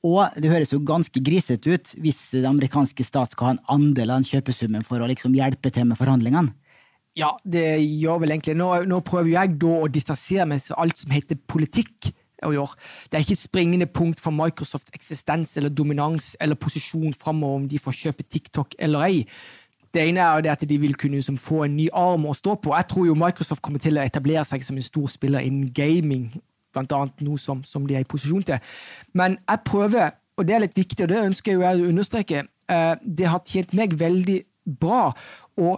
[0.02, 4.10] Og det høres jo ganske grisete ut hvis det amerikanske stat skal ha en andel
[4.10, 6.50] av den kjøpesummen for å liksom hjelpe til med forhandlingene.
[7.18, 8.56] Ja, det gjør vel egentlig.
[8.56, 12.12] Nå, nå prøver jeg da å distansere meg fra alt som heter politikk.
[12.42, 12.74] å gjøre.
[13.06, 17.68] Det er ikke et springende punkt for Microsofts eksistens eller dominans eller posisjon framover om
[17.70, 19.20] de får kjøpe TikTok eller ei.
[19.94, 22.72] Det ene er at de vil kunne liksom, få en ny arm å stå på.
[22.74, 26.32] Jeg tror jo Microsoft kommer til å etablere seg som en stor spiller innen gaming
[26.74, 28.74] blant annet noe som, som, de er i posisjon til.
[29.18, 32.92] Men jeg prøver, og det er litt viktig, og det ønsker jeg å understreke, eh,
[33.02, 34.40] det har tjent meg veldig
[34.80, 35.10] bra
[35.60, 35.76] å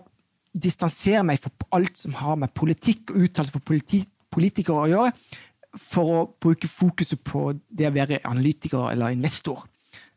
[0.54, 4.04] distansere meg fra alt som har med politikk og uttalelser for politi
[4.34, 5.12] politikere å gjøre,
[5.78, 9.64] for å bruke fokuset på det å være analytiker eller investor.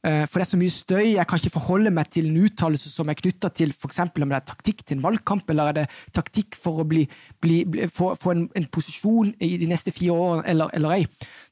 [0.08, 1.06] Eh, for det er så mye støy.
[1.18, 4.04] Jeg kan ikke forholde meg til en uttalelse som er knytta til f.eks.
[4.08, 7.08] om det er taktikk til en valgkamp, eller er det taktikk for å bli,
[7.44, 11.02] bli, bli, få, få en, en, posisjon i de neste fire årene, eller, eller ei.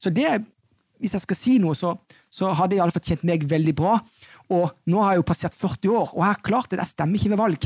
[0.00, 0.38] Så det,
[1.02, 1.96] hvis jeg skal si noe, så,
[2.32, 3.98] så har det iallfall tjent meg veldig bra.
[4.46, 7.18] Og nå har jeg jo passert 40 år, og jeg har klart det, jeg stemmer
[7.18, 7.64] ikke ved valg.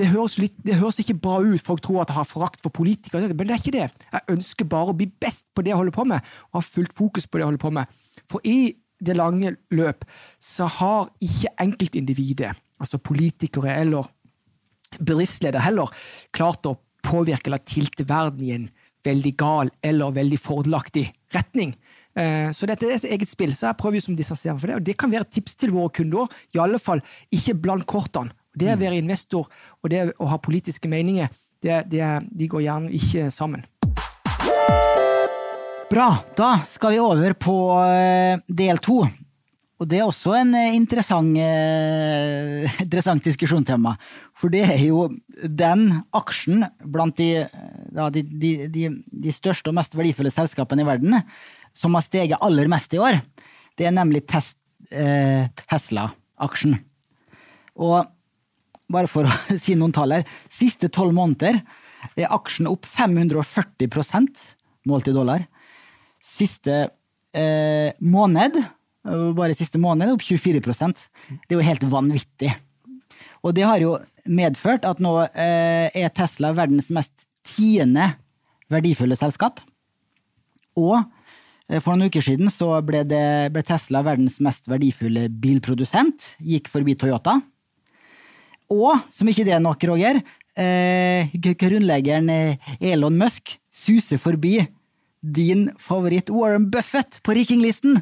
[0.00, 2.72] Det høres, litt, det høres ikke bra ut, folk tror at jeg har forakt for
[2.72, 3.88] politikere, men det er ikke det.
[4.16, 6.96] Jeg ønsker bare å bli best på det jeg holder på med, og ha fullt
[6.96, 8.00] fokus på det jeg holder på med.
[8.32, 10.06] For i det lange løp
[10.42, 14.08] så har ikke enkeltindividet, altså politikere eller
[15.00, 15.90] bedriftsleder heller,
[16.34, 18.68] klart å påvirke eller tilte verden i en
[19.02, 21.74] veldig gal eller veldig fordelaktig retning.
[22.14, 24.78] Eh, så dette er et eget spill, så jeg prøver jo som distanserer for det.
[24.78, 26.30] Og det kan være et tips til våre kunder.
[26.54, 27.02] I alle fall,
[27.34, 28.34] ikke blant kortene.
[28.52, 29.46] Det å være investor
[29.80, 31.30] og det å ha politiske meninger,
[31.64, 33.62] det, det, de går gjerne ikke sammen.
[35.92, 36.14] Bra.
[36.36, 39.02] Da skal vi over på eh, del to.
[39.76, 41.36] Og det er også en eh, interessant,
[42.86, 43.92] interessant diskusjonstema.
[44.32, 45.10] For det er jo
[45.44, 51.20] den aksjen blant de, ja, de, de, de, største og mest verdifulle selskapene i verden
[51.76, 53.20] som har steget aller mest i år,
[53.76, 56.80] det er nemlig eh, Tesla-aksjen.
[57.84, 57.98] Og
[58.88, 61.60] bare for å si noen tall her, siste tolv måneder
[62.16, 63.92] er aksjen opp 540
[64.88, 65.51] målt i dollar.
[66.32, 66.76] Siste
[67.36, 68.56] eh, måned,
[69.36, 72.52] bare siste måned, opp 24% Det er jo helt vanvittig.
[73.42, 73.96] Og det har jo
[74.30, 78.12] medført at nå eh, er Tesla verdens mest tiende
[78.72, 79.60] verdifulle selskap.
[80.78, 81.02] Og
[81.72, 86.34] Eh, for noen uker siden så ble, det, ble, Tesla verdens mest verdifulle bilprodusent.
[86.44, 87.38] Gikk forbi Toyota.
[88.72, 90.22] Og, som ikke det er nok, Roger,
[90.56, 94.60] eh, grunnleggeren eh, Elon Musk suser forbi
[95.22, 98.00] din favoritt Warren Buffett på rikinglisten.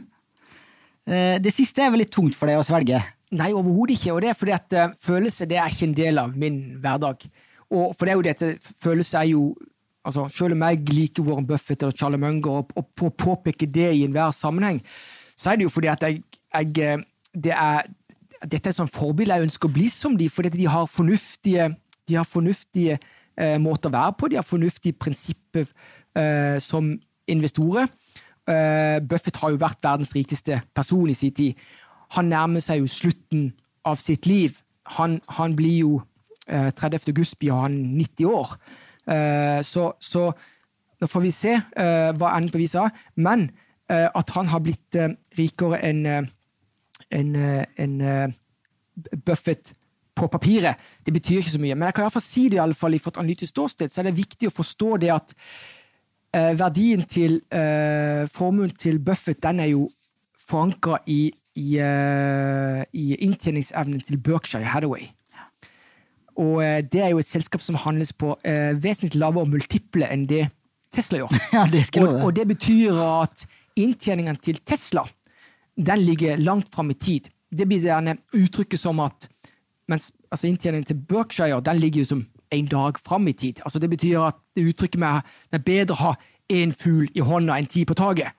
[1.07, 3.01] Eh, det siste er vel litt tungt for deg å svelge?
[3.37, 4.15] Nei, overhodet ikke.
[4.15, 7.29] Og det er fordi at uh, det er ikke en del av min hverdag.
[7.71, 9.45] Og for det er jo dette, følelse er jo
[10.05, 13.93] altså, Selv om jeg liker Warren Buffett og Charlie Munger, og, og på, påpeker det
[13.95, 14.81] i enhver sammenheng,
[15.37, 17.05] så er det jo fordi at jeg, jeg eh,
[17.35, 17.87] det er,
[18.41, 21.69] Dette er et sånt forbilde jeg ønsker å bli som de, fordi de har fornuftige,
[22.09, 25.69] de har fornuftige eh, måter å være på, de har fornuftige prinsipper
[26.17, 26.95] eh, som
[27.31, 27.89] investorer.
[28.49, 31.59] Eh, Buffett har jo vært verdens rikeste person i sin tid.
[32.17, 33.51] Han nærmer seg jo slutten
[33.87, 34.57] av sitt liv.
[34.97, 36.01] Han, han blir jo
[36.51, 36.97] 30.
[36.97, 38.55] Eh, august blir han 90 år.
[39.07, 40.31] Eh, så, så
[41.01, 43.05] nå får vi se hva enden på viset er.
[43.17, 43.49] Men
[43.91, 44.95] at han har blitt
[45.35, 48.35] rikere enn en, en,
[49.25, 49.73] Buffett
[50.15, 51.75] på papiret, det betyr ikke så mye.
[51.75, 53.91] Men jeg kan i hvert fall si det i alle fall fra et analytisk ståsted,
[53.91, 55.35] så er det viktig å forstå det at
[56.37, 59.87] eh, verdien til eh, formuen til Buffett den er jo
[60.51, 65.11] forankra i, i, eh, i inntjeningsevnen til Berkshire Hathaway.
[66.41, 70.27] Og eh, det er jo et selskap som handles på eh, vesentlig lavere multiple enn
[70.31, 70.49] det
[70.91, 71.35] Tesla gjør.
[71.57, 73.47] Ja, det og, og, det betyr at
[73.79, 75.05] inntjeningen til Tesla
[75.81, 77.31] den ligger langt fram i tid.
[77.51, 79.29] Det blir gjerne uttrykket som at
[79.91, 83.61] mens altså inntjeningen til Berkshire den ligger jo som en dag fram i tid.
[83.65, 86.13] Altså Det betyr at det uttrykket med det er bedre å ha
[86.51, 88.35] én fugl i hånda enn ti på taket.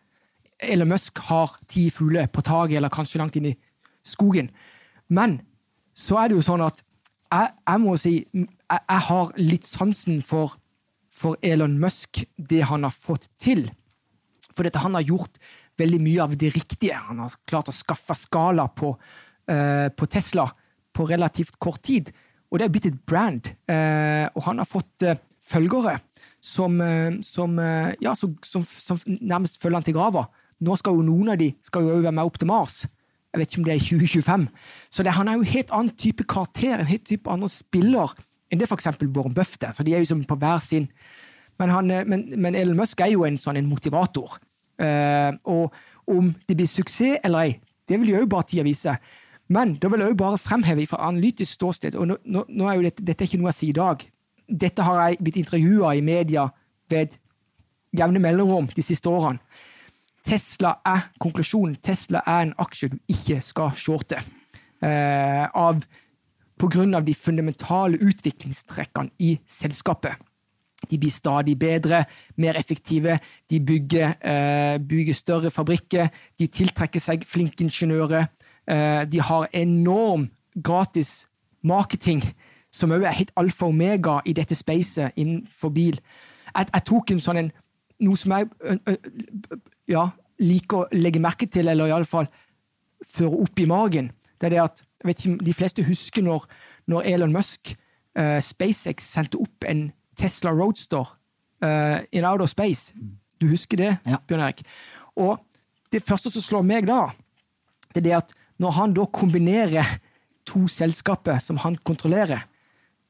[0.61, 3.57] Elon Musk har ti fugler på taket, eller kanskje langt inn i
[4.05, 4.51] skogen.
[5.09, 5.39] Men
[5.97, 6.83] så er det jo sånn at
[7.31, 10.57] jeg, jeg, må si jeg, jeg, har litt sansen for,
[11.09, 13.69] for Elon Musk, det han har fått til.
[14.51, 15.39] For dette, han har gjort
[15.79, 16.99] veldig mye av det riktige.
[17.07, 18.93] Han har klart å skaffe skala på,
[19.49, 20.49] uh, på Tesla
[20.91, 22.11] på relativt kort tid.
[22.51, 23.51] Og det er blitt et brand.
[23.69, 25.99] Uh, og han har fått uh, følgere
[26.41, 26.79] som,
[27.21, 27.59] som,
[28.01, 30.23] ja, som, som, nærmest følger han til grava.
[30.65, 32.79] Nå skal jo noen av de skal jo være med opp til Mars.
[33.29, 34.47] Jeg vet ikke om det er i 2025.
[34.89, 38.15] Så det, han er jo en helt annen type karakter, en helt type andre spiller
[38.51, 38.89] enn det f.eks.
[39.15, 39.75] Warren Buffett er.
[39.75, 40.89] Så de er jo som på hver sin.
[41.61, 44.35] Men, han, eh, men, men Elon Musk er jo en sånn en motivator.
[44.81, 45.71] Eh, og
[46.11, 47.53] om det blir suksess eller ei,
[47.87, 48.97] det vil jo bare tida vise.
[49.51, 52.77] Men da vil jeg jo bare fremheve fra analytisk ståsted, og nå, nå, nå er
[52.77, 54.05] jo dette, dette er ikke noe jeg sier i dag.
[54.63, 56.45] Dette har jeg blitt intervjua i media
[56.91, 57.17] ved
[57.97, 59.41] jevne mellomrom de siste årene.
[60.23, 61.79] Tesla er konklusjonen.
[61.81, 64.21] Tesla er en aksje du ikke skal shorte.
[64.81, 70.21] Eh, av, av de fundamentale utviklingstrekkene i selskapet.
[70.89, 72.05] De blir stadig bedre,
[72.41, 78.29] mer effektive, de bygger, eh, bygger større fabrikker, de tiltrekker seg flinke ingeniører.
[78.69, 81.27] Eh, de har enorm gratis
[81.63, 82.23] marketing,
[82.71, 85.99] som òg er helt alfa og omega i dette spacet innenfor bil.
[86.55, 87.51] Jeg, jeg tok en sånn en,
[88.01, 88.47] noe som jeg
[89.91, 90.07] ja,
[90.41, 92.29] liker å legge merke til, eller iallfall
[93.07, 96.45] føre opp i magen, det er det at vet ikke, De fleste husker når,
[96.89, 97.73] når Elon Musk,
[98.17, 101.15] uh, SpaceX, sendte opp en Tesla Roadster
[101.63, 102.93] uh, in outer space.
[103.41, 104.19] Du husker det, ja.
[104.27, 104.61] Bjørn Erik?
[105.17, 105.39] Og
[105.91, 107.09] det første som slår meg da,
[107.91, 109.97] det er det at når han da kombinerer
[110.47, 112.45] to selskaper som han kontrollerer,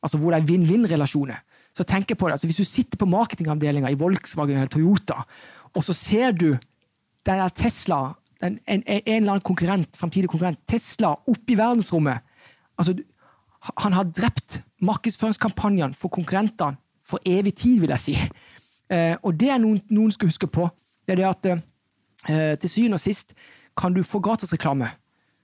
[0.01, 1.41] altså hvor det er vinn-vinn-relasjoner,
[1.75, 2.35] så tenk på det.
[2.35, 5.21] altså Hvis du sitter på marketingavdelinga i Volkswagen eller Toyota,
[5.71, 6.49] og så ser du
[7.25, 12.27] den Tesla, en, en, en, eller annen konkurrent, fremtidig konkurrent, Tesla oppe i verdensrommet
[12.79, 12.95] altså
[13.77, 18.15] Han har drept markedsføringskampanjene for konkurrentene for evig tid, vil jeg si.
[18.89, 20.65] Eh, og det er noen, noen skal huske på.
[21.05, 23.35] Det er det at eh, til syvende og sist
[23.77, 24.89] kan du få gratisreklame,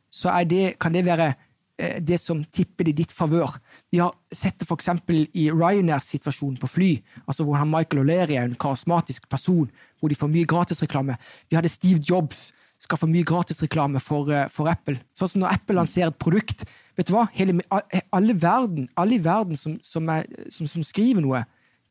[0.10, 1.34] så det, kan det være
[1.78, 3.58] eh, det som tipper det i ditt favør.
[3.91, 4.89] Vi har sett det f.eks.
[5.34, 6.91] i Ryanairs situasjon på fly,
[7.26, 11.18] altså hvor han Michael O'Leary er en karismatisk person, hvor de får mye gratisreklame.
[11.49, 14.99] Vi hadde Steve Jobs skal få mye gratisreklame for, eh, for Apple.
[15.18, 17.28] Sånn som når Apple lanserer et produkt vet du hva?
[17.38, 21.43] Hele, alle, verden, alle i verden som, som, er, som, som skriver noe,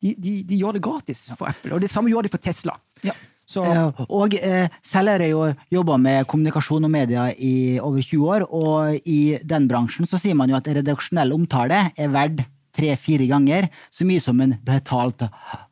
[0.03, 1.73] de, de, de, gjør det gratis for Apple.
[1.77, 2.75] Og det samme gjør de for Tesla.
[3.07, 3.15] Ja.
[3.47, 3.63] Så,
[4.11, 8.45] og eh, selv har jeg jo jobba med kommunikasjon og media i over 20 år,
[8.51, 12.43] og i den bransjen så sier man jo at redaksjonell omtale er verdt
[12.77, 15.23] tre-fire ganger så mye som en betalt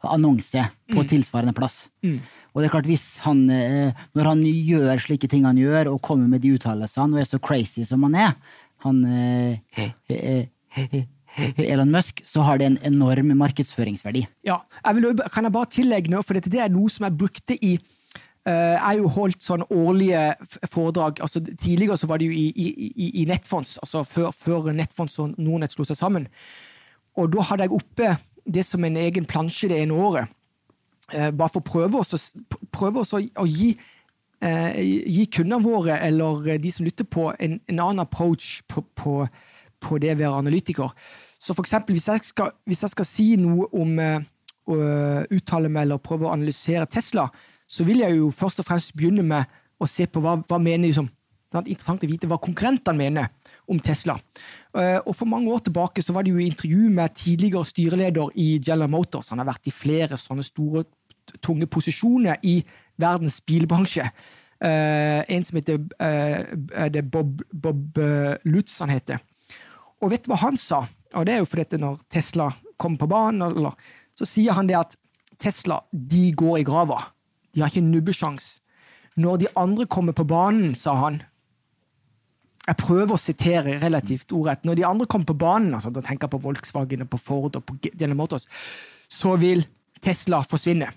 [0.06, 0.62] annonse
[0.92, 1.08] på mm.
[1.10, 1.84] tilsvarende plass.
[2.06, 2.20] Mm.
[2.54, 6.02] Og det er klart, hvis han, eh, Når han gjør slike ting han gjør, og
[6.02, 8.36] kommer med de uttalelsene, og er så crazy som han er,
[8.86, 9.58] han eh,
[11.72, 14.24] Elon Musk, så har det en enorm markedsføringsverdi.
[14.46, 17.18] Ja, jeg vil, Kan jeg bare tillegge noe, for dette det er noe som jeg
[17.18, 17.76] brukte i
[18.44, 20.34] jeg har jo holdt sånn årlige
[20.68, 21.22] foredrag.
[21.24, 25.38] altså Tidligere så var det jo i, i, i Nettfonds, altså før, før Nettfonds og
[25.40, 26.26] Nordnett slo seg sammen.
[27.16, 28.10] Og da hadde jeg oppe
[28.44, 30.28] det som en egen plansje det ene året.
[31.08, 32.32] bare for å prøve oss,
[32.72, 33.74] prøve oss å, å gi,
[34.44, 39.26] eh, gi kundene våre, eller de som lytter på, en, en annen approach på, på,
[39.80, 40.92] på det å være analytiker.
[41.44, 44.78] Så for eksempel, hvis jeg skal, hvis jeg skal si noe om å
[45.34, 47.26] uttale meg eller prøve å analysere Tesla,
[47.68, 50.88] så vil jeg jo først og fremst begynne med å se på hva, hva mener
[50.88, 51.10] liksom,
[51.54, 53.28] Det er interessant å vite hva konkurrentene mener
[53.70, 54.16] om Tesla.
[54.74, 58.88] Og For mange år tilbake så var det jo intervju med tidligere styreleder i Jella
[58.90, 59.28] Motors.
[59.30, 60.82] Han har vært i flere sånne store,
[61.38, 62.56] tunge posisjoner i
[62.98, 64.08] verdens bilbransje.
[64.60, 65.78] en som heter
[66.90, 68.02] det Bob, Bob
[68.44, 69.22] Lutz, han heter.
[70.02, 70.82] Og vet du hva han sa?
[71.14, 72.50] Og det er jo fordi når Tesla
[72.80, 73.76] kommer på banen, eller,
[74.18, 74.96] så sier han det at
[75.40, 77.00] Tesla de går i grava.
[77.54, 78.58] De har ikke nubbesjans.
[79.20, 81.22] Når de andre kommer på banen, sa han
[82.64, 84.62] Jeg prøver å sitere relativt ordrett.
[84.64, 87.58] Når de andre kommer på banen, altså da tenker jeg på Volkswagen, og på Ford
[87.58, 88.46] og på General Motors,
[89.04, 89.66] så vil
[90.00, 90.88] Tesla forsvinne.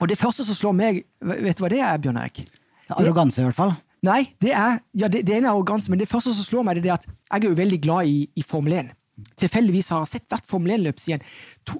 [0.00, 2.46] Og det første som slår meg, vet du hva det er, Bjørn Erik?
[2.88, 3.74] Arroganse, i hvert fall.
[4.08, 6.88] Nei, det er ja, det, det er arroganse, men det første som slår meg, det
[6.88, 8.94] er at jeg er jo veldig glad i, i Formel 1
[9.40, 11.24] tilfeldigvis har sett hvert Formel 1-løp siden,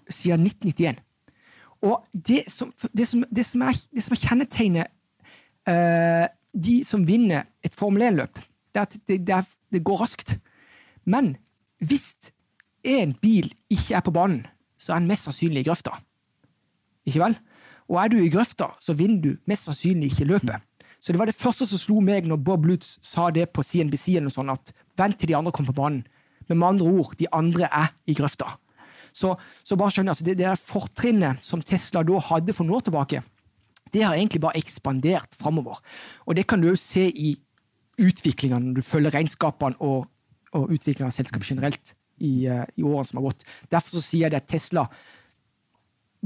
[0.08, 1.02] siden, 1991.
[1.86, 4.92] Og det som, det som, det som, er, det som er kjennetegnet
[5.68, 6.26] uh,
[6.56, 8.40] de som vinner et Formel 1-løp,
[8.72, 10.36] det er at det, det, går raskt.
[11.04, 11.34] Men
[11.84, 12.14] hvis
[12.86, 14.46] en bil ikke er på banen,
[14.78, 15.98] så er den mest sannsynlig i grøfta.
[17.06, 17.36] Ikke vel?
[17.86, 20.64] Og er du i grøfta, så vinner du mest sannsynlig ikke løpet.
[21.00, 24.16] Så det var det første som slo meg når Bob Lutz sa det på CNBC,
[24.16, 26.02] eller noe sånt, at vent til de andre kommer på banen.
[26.48, 28.52] Men med andre ord, de andre er i grøfta.
[29.16, 29.32] Så,
[29.64, 33.22] så bare skjønner, altså, det, det fortrinnet som Tesla da hadde for noen år tilbake,
[33.94, 35.78] det har egentlig bare ekspandert framover.
[36.26, 37.36] Og det kan du jo se i
[38.02, 40.08] utviklinga når du følger regnskapene og,
[40.52, 43.46] og utviklinga av selskapet generelt i, uh, i, årene som har gått.
[43.72, 44.86] Derfor så sier jeg det at Tesla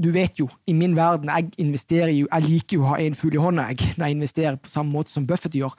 [0.01, 3.15] Du vet jo, i min verden, jeg investerer jo, jeg liker jo å ha én
[3.15, 5.75] fugl i hånda jeg, når jeg investerer på samme måte som Buffett gjør.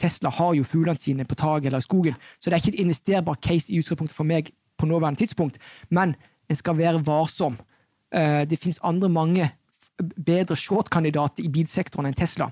[0.00, 2.82] Tesla har jo fuglene sine på taket eller i skogen, så det er ikke et
[2.84, 5.58] investerbar case i utgangspunktet for meg på nåværende tidspunkt,
[5.90, 6.16] men
[6.50, 7.56] en skal være varsom.
[8.14, 9.50] Eh, det finnes andre mange
[10.26, 12.50] bedre short-kandidater i bilsektoren enn Tesla.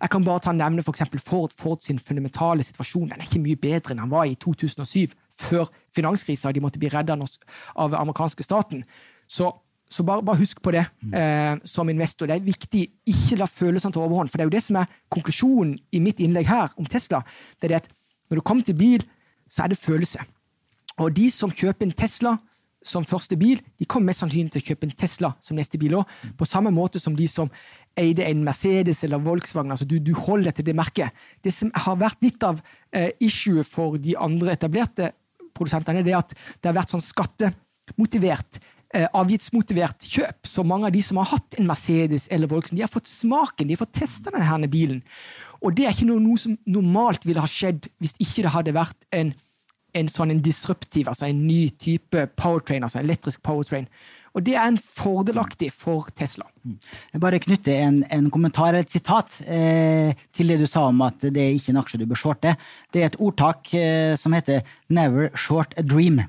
[0.00, 3.08] Jeg kan bare ta nevne for Ford, Ford sin fundamentale situasjon.
[3.08, 6.52] Den er ikke mye bedre enn den var i 2007, før finanskrisa.
[6.52, 7.16] De måtte bli redda
[7.76, 8.84] av den amerikanske staten.
[9.28, 9.52] Så
[9.90, 10.84] så bare, bare, husk på det
[11.14, 12.30] eh, som investor.
[12.30, 14.30] Det er viktig ikke la følelsene ta overhånd.
[14.30, 17.24] For det er jo det som er konklusjonen i mitt innlegg her om Tesla.
[17.58, 17.90] Det er det at
[18.30, 19.02] når du kommer til bil,
[19.50, 20.22] så er det følelse.
[21.02, 22.36] Og de som kjøper en Tesla
[22.86, 25.98] som første bil, de kommer mest sannsynlig til å kjøpe en Tesla som neste bil
[25.98, 26.12] òg.
[26.38, 27.50] På samme måte som de som
[27.98, 29.74] eide en Mercedes eller Volkswagen.
[29.74, 31.10] altså Du, du holder til det merket.
[31.42, 32.62] Det som har vært litt av
[32.94, 35.10] eh, issue for de andre etablerte
[35.56, 40.48] produsentene, det er at det har vært sånn skattemotivert avgiftsmotivert kjøp.
[40.50, 43.68] Så mange av de som har hatt en Mercedes eller Volkswagen, de har fått smaken,
[43.68, 45.04] de har fått testa denne bilen.
[45.60, 48.76] Og det er ikke noe, noe, som normalt ville ha skjedd hvis ikke det hadde
[48.76, 49.34] vært en,
[49.96, 53.86] en sånn en disruptiv, altså en ny type powertrain, altså elektrisk powertrain.
[54.30, 56.46] Og det er en fordelaktig for Tesla.
[57.10, 61.18] Jeg bare knytter en, en kommentar, et sitat, eh, til det du sa om at
[61.26, 62.54] det er ikke en aksje du bør shorte.
[62.94, 66.22] Det er et ordtak eh, som heter 'never short a dream'.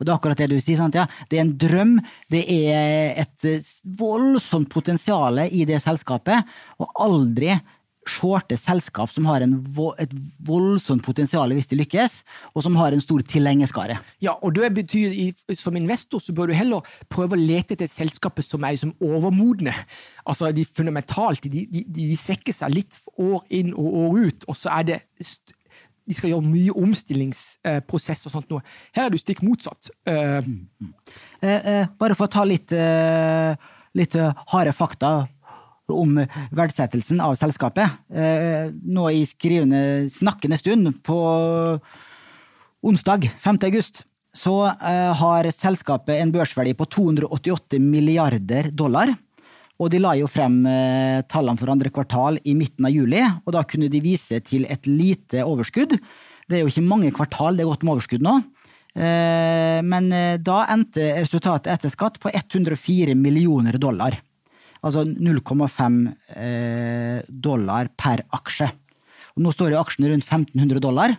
[0.00, 0.80] Og det er akkurat det du sier.
[0.80, 0.96] sant?
[0.96, 1.06] Ja?
[1.28, 1.98] Det er en drøm,
[2.32, 6.48] det er et eh, voldsomt potensial i det selskapet,
[6.80, 7.58] og aldri
[8.08, 9.44] shorte selskap som har
[9.76, 10.12] vo et
[10.46, 12.20] voldsomt potensial hvis de lykkes,
[12.54, 13.98] og som har en stor tilhengerskare.
[14.24, 15.12] Ja, og det betyr
[15.54, 19.74] Som investor så bør du heller prøve å lete etter selskaper som er som overmodne.
[20.24, 24.56] Altså de fundamentalt, de, de, de, svekker seg litt år inn og år ut, og
[24.56, 25.00] så er det
[26.08, 28.64] de skal gjøre mye omstillingsprosess og sånt noe.
[28.96, 29.90] Her er du stikk motsatt.
[30.08, 30.66] Mm.
[31.42, 32.74] eh, eh, bare for å ta litt,
[33.96, 34.16] litt
[34.54, 35.14] harde fakta
[35.90, 36.20] om
[36.54, 37.96] verdsettelsen av selskapet.
[38.10, 41.18] Nå i skrivende, snakkende stund, på
[42.86, 43.58] onsdag 5.
[43.66, 49.10] august, så har selskapet en børsverdi på 288 milliarder dollar.
[49.80, 53.54] Og de la jo frem eh, tallene for andre kvartal i midten av juli, og
[53.56, 55.96] da kunne de vise til et lite overskudd.
[56.50, 58.34] Det er jo ikke mange kvartal det er gått med overskudd nå.
[58.92, 64.18] Eh, men eh, da endte resultatet etter skatt på 104 millioner dollar.
[64.80, 65.96] Altså 0,5
[67.28, 68.70] dollar per aksje.
[69.36, 71.12] Og nå står jo aksjen rundt 1500 dollar.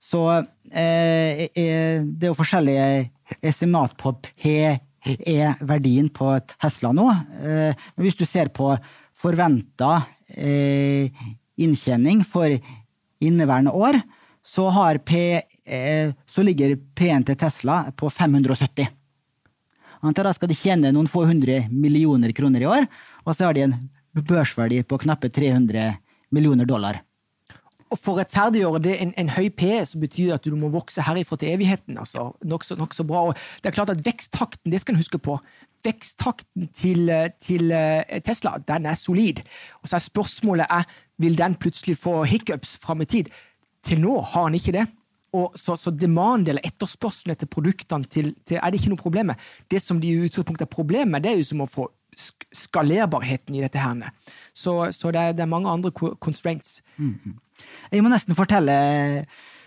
[0.00, 0.22] Så
[0.64, 4.54] det er jo forskjellige estimat på P
[5.06, 7.06] er verdien på Tesla nå.
[7.40, 8.72] Eh, men hvis du ser på
[9.16, 11.08] forventa eh,
[11.56, 12.52] inntjening for
[13.22, 14.00] inneværende år,
[14.46, 14.68] så,
[15.04, 18.86] P, eh, så ligger P-en til Tesla på 570.
[20.06, 22.86] Da skal de tjene noen få hundre millioner kroner i år,
[23.24, 23.74] og så har de en
[24.14, 25.96] børsverdi på knappe 300
[26.30, 27.00] millioner dollar.
[27.86, 30.72] Og For å rettferdiggjøre det en, en høy P, så betyr det at du må
[30.74, 31.98] vokse herifra til evigheten.
[31.98, 33.28] altså Nokså nok bra.
[33.28, 35.38] Og det er klart at Veksttakten det skal en huske på.
[35.86, 39.42] Veksttakten til, til uh, Tesla den er solid.
[39.82, 40.86] Og så er Spørsmålet er,
[41.18, 43.30] vil den plutselig få hiccups fram i tid.
[43.86, 44.86] Til nå har han ikke det.
[45.36, 49.30] Og så, så demand eller etterspørselen etter produktene til, til, er det ikke noe problem
[49.30, 49.46] med.
[49.70, 51.86] Det som de i utgangspunktet er problemet, det er jo som å få
[52.16, 53.80] skalerbarheten i dette.
[53.80, 54.10] her.
[54.52, 56.80] Så, så det, er, det, er, mange andre constraints.
[56.96, 57.36] Mm.
[57.92, 58.76] Jeg må nesten fortelle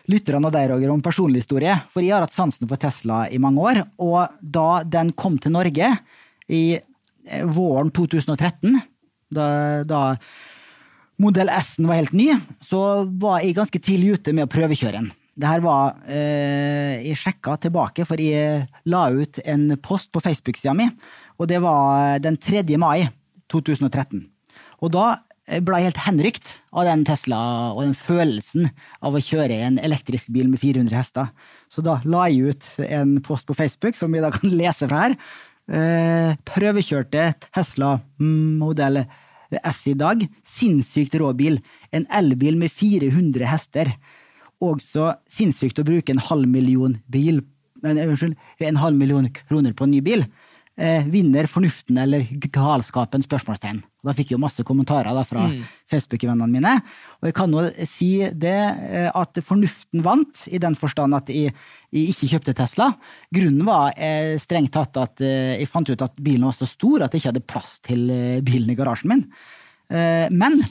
[0.10, 1.76] lytterne og deg, Roger, om personlig historie.
[1.94, 3.84] For jeg har hatt sansen for Tesla i mange år.
[4.02, 5.92] Og da den kom til Norge
[6.50, 8.80] i eh, våren 2013,
[9.30, 9.46] da,
[9.86, 10.04] da
[11.22, 12.32] modell S-en var helt ny,
[12.64, 15.12] så var jeg ganske tidlig ute med å prøvekjøre den.
[15.40, 20.74] Det her var eh, Jeg sjekka tilbake, for jeg la ut en post på Facebook-sida
[20.76, 20.90] mi,
[21.40, 22.66] og det var den 3.
[22.78, 23.08] mai
[23.52, 24.28] 2013.
[24.84, 25.18] Og da
[25.50, 27.40] jeg helt henrykt av den Tesla
[27.74, 28.68] og den følelsen
[29.02, 31.32] av å kjøre en elektrisk bil med 400 hester.
[31.74, 35.08] Så da la jeg ut en post på Facebook som vi da kan lese fra
[35.08, 35.16] her.
[35.70, 39.02] Eh, prøvekjørte Tesla modell
[39.64, 40.22] S i dag.
[40.46, 41.58] Sinnssykt rå bil.
[41.92, 43.90] En elbil med 400 hester.
[44.62, 47.42] Også sinnssykt å bruke en halv million bil,
[47.82, 50.28] en halv million kroner på en ny bil
[50.80, 53.24] eh, vinner fornuften eller galskapen?
[53.26, 53.82] spørsmålstegn.
[54.06, 55.60] Da fikk jeg jo masse kommentarer da, fra mm.
[55.92, 56.74] Facebook-vennene mine.
[57.20, 61.54] Og jeg kan jo si det eh, at fornuften vant, i den forstand at jeg,
[61.96, 62.92] jeg ikke kjøpte Tesla.
[63.36, 67.06] Grunnen var eh, strengt tatt at eh, jeg fant ut at bilen var så stor
[67.06, 69.26] at jeg ikke hadde plass til eh, bilen i garasjen min.
[69.92, 70.62] Eh, men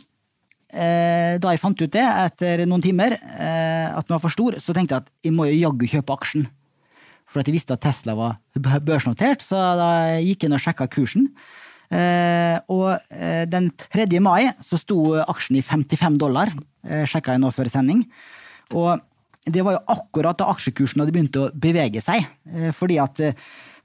[0.68, 4.98] da jeg fant ut det, etter noen timer, at den var for stor, så tenkte
[4.98, 6.44] jeg at jeg må jo jaggu kjøpe aksjen
[7.28, 9.88] for at de visste at Tesla var børsnotert, så da
[10.24, 11.28] gikk jeg inn og sjekka kursen.
[11.88, 14.08] Eh, og eh, den 3.
[14.20, 16.52] mai så sto aksjen i 55 dollar,
[16.84, 18.04] eh, sjekka jeg nå før sending.
[18.76, 19.00] Og
[19.48, 22.26] det var jo akkurat da aksjekursen hadde begynt å bevege seg.
[22.52, 23.36] Eh, fordi at eh,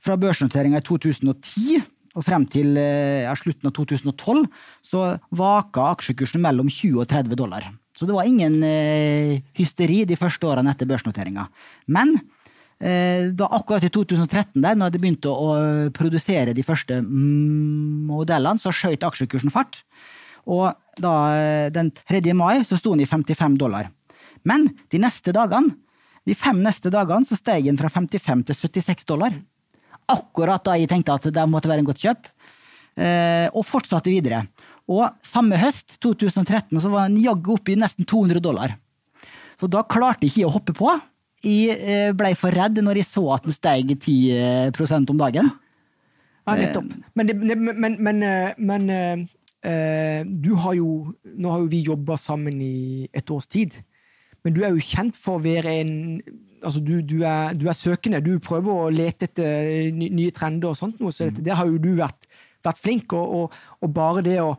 [0.03, 1.83] fra børsnoteringa i 2010
[2.13, 4.43] og frem til ja, slutten av 2012
[4.85, 7.65] så vaka aksjekursen mellom 20 og 30 dollar.
[7.97, 8.59] Så det var ingen
[9.57, 11.47] hysteri de første årene etter børsnoteringa.
[11.89, 12.42] Men Eh,
[12.79, 15.53] da akkurat i 2013, der, når de begynte å
[15.95, 19.83] produsere de første modellene, så skjøt aksjekursen fart.
[20.49, 22.33] Og da, eh, den 3.
[22.33, 23.89] mai så sto den i 55 dollar.
[24.43, 25.77] Men de neste dagene,
[26.27, 29.33] de fem neste dagene så steg den fra 55 til 76 dollar.
[30.09, 32.27] Akkurat da jeg tenkte at det måtte være en godt kjøp.
[32.97, 34.45] Eh, og fortsatte videre.
[34.87, 38.75] Og samme høst, 2013, så var den jaggu oppe i nesten 200 dollar.
[39.59, 40.91] Så da klarte ikke å hoppe på.
[41.43, 45.51] Jeg eh, ble for redd når jeg så at den steg 10 eh, om dagen.
[46.47, 46.91] Ja, nettopp.
[46.91, 47.09] Eh.
[47.19, 47.31] Men,
[47.79, 48.23] men, men,
[48.57, 48.93] men
[49.63, 53.75] uh, du har jo Nå har jo vi jobba sammen i et års tid.
[54.43, 55.93] Men du er jo kjent for å være en
[56.63, 58.23] altså du, du, er, du, er, søkende.
[58.23, 61.13] Du prøver å lete etter nye trender og sånt noe.
[61.15, 62.27] Så det, der har jo du vært,
[62.63, 63.15] vært flink.
[63.15, 64.53] Og, og, og, bare det å,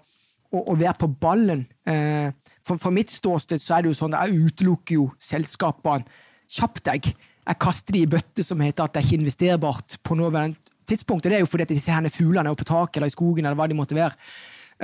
[0.53, 2.29] å, å være på ballen eh,
[2.65, 6.05] for, for, mitt ståsted så er det jo sånn at jeg utelukker jo selskapene
[6.51, 6.91] kjapt.
[6.93, 7.15] Jeg,
[7.45, 11.25] jeg kaster de i bøtte som heter at det er ikke investerbart på nåværende tidspunkt.
[11.25, 13.45] Og det er jo fordi at disse her fuglene er på taket eller i skogen
[13.45, 14.17] eller hva de måtte være.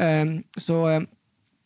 [0.01, 1.01] Um, så,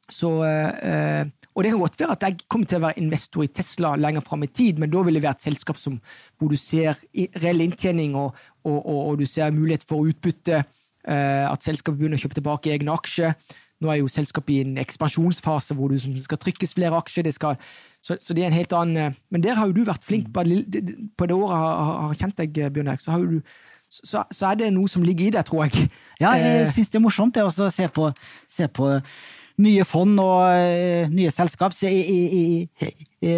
[0.09, 1.24] så uh,
[1.55, 4.24] og det kan godt være at jeg kommer til å være investor i Tesla lenger
[4.26, 6.01] fram i tid, men da vil det være et selskap som,
[6.38, 8.34] hvor du ser reell inntjening og,
[8.64, 10.64] og, og, og, du ser mulighet for utbytte,
[11.05, 13.36] at selskapet begynner å kjøpe tilbake egne aksjer.
[13.85, 17.26] Nå er jo selskapet i en ekspansjonsfase hvor det skal trykkes flere aksjer.
[17.28, 17.61] Det skal,
[18.01, 20.32] så, så, det er en helt annen eh, Men der har jo du vært flink
[20.35, 23.05] på, på det året jeg har kjent deg, Bjørn Erik.
[23.05, 23.20] Så,
[24.03, 25.89] så, så, er det noe som ligger i deg, tror jeg.
[26.22, 28.11] Ja, jeg syns det er morsomt det å se på,
[28.51, 28.91] se på
[29.62, 31.74] nye fond og uh, nye selskap.
[31.86, 32.88] I, i,
[33.22, 33.32] i,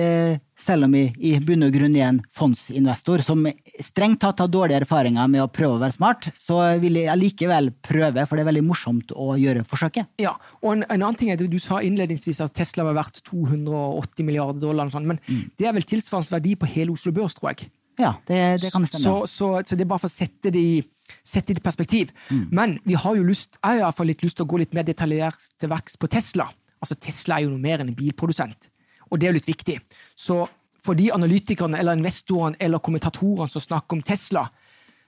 [0.67, 3.45] selv om vi i bunn og grunn er en fondsinvestor som
[3.85, 7.71] strengt tatt har dårlige erfaringer med å prøve å være smart, så vil jeg likevel
[7.85, 10.11] prøve, for det er veldig morsomt å gjøre forsøket.
[10.23, 13.23] Ja, og en, en annen ting er at Du sa innledningsvis at Tesla var verdt
[13.29, 15.53] 280 milliarder dollar, sånt, men mm.
[15.61, 17.69] det er vel tilsvarende verdi på hele Oslo Børs, tror jeg.
[17.97, 19.03] Ja, det, det kan stemme.
[19.03, 20.77] Så, så, så, det er bare for å sette det i
[21.23, 22.11] sett i perspektiv.
[22.31, 22.47] Mm.
[22.51, 24.87] Men vi har jo lyst, jeg har iallfall litt lyst til å gå litt mer
[24.87, 26.49] detaljert til verks på Tesla.
[26.83, 28.69] Altså Tesla er jo noe mer enn en bilprodusent,
[29.09, 29.79] og det er jo litt viktig.
[30.19, 30.43] Så
[30.87, 34.45] for de analytikerne eller investorene eller kommentatorene som snakker om Tesla,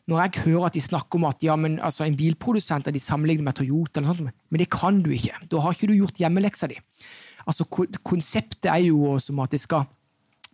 [0.09, 3.03] når jeg hører at de snakker om at ja, men, altså, en bilprodusent er de
[3.03, 5.37] sammenligner med Toyota, eller sånt, men det kan du ikke.
[5.53, 6.79] Da har ikke du gjort hjemmeleksa di.
[7.45, 9.89] Altså, konseptet er jo som at det skal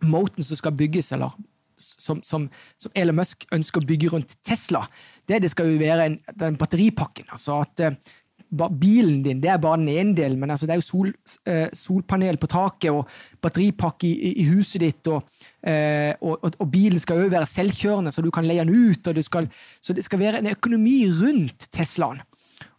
[0.03, 1.37] Moten som skal bygges, eller
[1.77, 2.49] som, som,
[2.81, 4.85] som, Elon Musk ønsker å bygge rundt Tesla,
[5.27, 7.27] det, det skal jo være en, den batteripakken.
[7.31, 8.13] altså at uh,
[8.55, 11.09] Bilen din det er bare den ene delen, men altså, det er jo sol,
[11.49, 13.09] uh, solpanel på taket og
[13.43, 15.11] batteripakke i, i huset ditt.
[15.11, 15.25] Og,
[15.65, 19.11] uh, og, og, og, bilen skal jo være selvkjørende, så du kan leie den ut.
[19.15, 19.49] Det skal,
[19.81, 22.23] så det skal være en økonomi rundt Teslaen.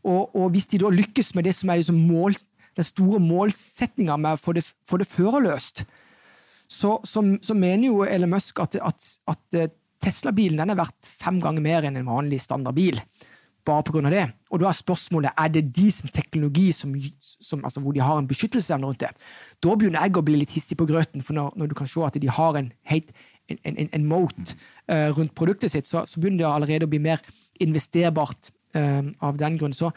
[0.07, 2.37] Og, og hvis de da lykkes med det som er liksom mål,
[2.77, 5.83] den store målsettinga med å få det, få det førerløst,
[6.69, 11.39] så, så, så, mener jo Elon Musk at, at, at eh, Tesla-bilen er verdt fem
[11.43, 12.99] ganger mer enn en vanlig standardbil.
[13.67, 14.27] Bare på grunn av det.
[14.55, 16.93] Og da er spørsmålet er det decent teknologi som,
[17.23, 19.11] som, altså hvor de har en beskyttelsesevne rundt det.
[19.63, 22.05] Da begynner jeg å bli litt hissig på grøten, for når, når du kan se
[22.07, 23.03] at de har en, en,
[23.57, 27.23] en, en moat uh, rundt produktet sitt, så, så, begynner det allerede å bli mer
[27.63, 29.75] investerbart uh, av den grunn.
[29.75, 29.91] Så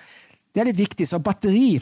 [0.54, 1.06] det er litt viktig.
[1.06, 1.78] Så batteri,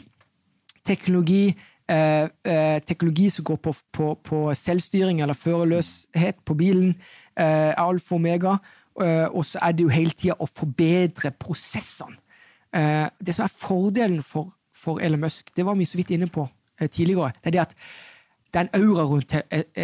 [0.84, 6.90] teknologi, Eh, eh, teknologi som går på, på, på, selvstyring eller førerløshet på bilen,
[7.32, 8.58] eh, alfa og omega.
[9.00, 12.18] Eh, og så er det jo hele tida å forbedre prosessene.
[12.74, 16.28] Eh, det som er fordelen for, for Elon Musk, det var vi så vidt inne
[16.32, 16.44] på
[16.80, 17.76] eh, tidligere, det er det at
[18.54, 19.34] den aura rundt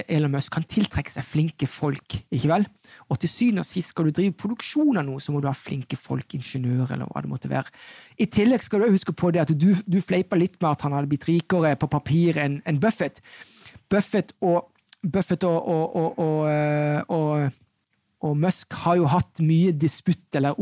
[0.08, 2.16] Elon Musk kan tiltrekke seg flinke folk.
[2.32, 2.64] ikke vel?
[3.12, 5.56] Og til syvende og sist skal du drive produksjon av noe, så må du ha
[5.56, 7.72] flinke folk, ingeniører eller hva det måtte være.
[8.16, 10.96] I tillegg skal du huske på det at du, du fleipa litt med at han
[10.96, 13.20] hadde blitt rikere på papir enn en Buffett.
[13.92, 14.70] Buffett og,
[15.02, 17.60] Buffett og, og, og,
[18.24, 20.56] og, Musk har jo hatt mye disputt, eller,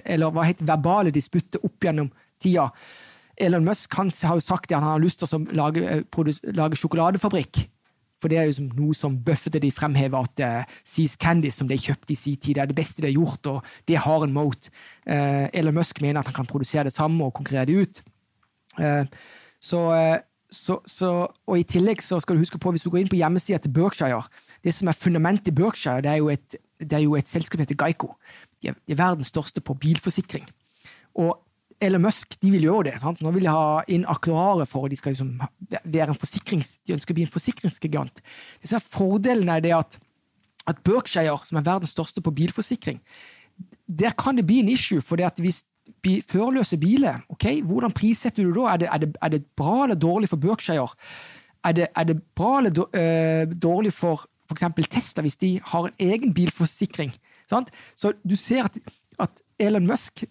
[0.00, 2.08] eller hva heter verbale disputter opp gjennom
[2.40, 2.70] tida.
[3.40, 6.78] Elon Musk han har jo sagt at han har lyst til å lage, eh, lage
[6.80, 7.64] sjokoladefabrikk.
[8.22, 11.76] For det er jo noe som Buffett de fremhever at uh, Seas Candy, som de
[11.76, 14.70] kjøpte i sin tid, er det beste de har gjort, og det har en moat.
[15.04, 18.00] Uh, Elon Musk mener at han kan produsere det samme og konkurrere det ut.
[18.78, 19.04] Uh,
[19.60, 19.82] så,
[20.48, 23.20] så, så, og I tillegg så skal du huske på, hvis du går inn på
[23.20, 24.22] hjemmesida til Berkshire
[24.64, 27.58] Det som er fundamentet i Berkshire, det er jo et, det er jo et selskap
[27.58, 28.14] som heter Geico.
[28.62, 30.48] De er, de er verdens største på bilforsikring.
[31.20, 31.36] Og
[31.82, 32.94] Elon Musk de vil gjøre det.
[33.02, 33.20] Sant?
[33.24, 35.36] Nå vil de ha inn aktuarer for, de skal liksom
[35.82, 38.22] være en forsikrings, de ønsker å bli en forsikringsgigant.
[38.60, 39.98] Det som er Fordelen er det at,
[40.70, 43.00] at Berkshire, som er verdens største på bilforsikring,
[43.86, 45.02] der kan det bli en issue.
[45.02, 45.64] for det at hvis
[46.30, 48.72] førerløse biler, ok, hvordan prissetter du da?
[48.72, 50.88] Er det, er, det, er det, bra eller dårlig for Berkshire?
[51.64, 54.88] Er det, er det bra eller øh, dårlig for f.eks.
[54.90, 57.12] Tesla hvis de har en egen bilforsikring?
[57.48, 57.70] Sant?
[57.96, 58.78] Så du ser at,
[59.20, 60.24] at Elon Musk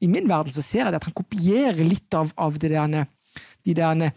[0.00, 3.04] i min verden så ser jeg at han kopierer litt av, av der,
[3.66, 4.10] de der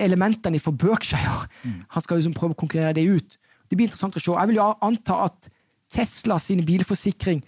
[0.00, 1.46] elementene fra Berkshire.
[1.62, 1.80] Mm.
[1.94, 3.38] Han skal liksom prøve å konkurrere det ut.
[3.70, 4.34] Det blir interessant å se.
[4.34, 5.50] Jeg vil jo anta at
[5.90, 7.42] Tesla sin bilforsikring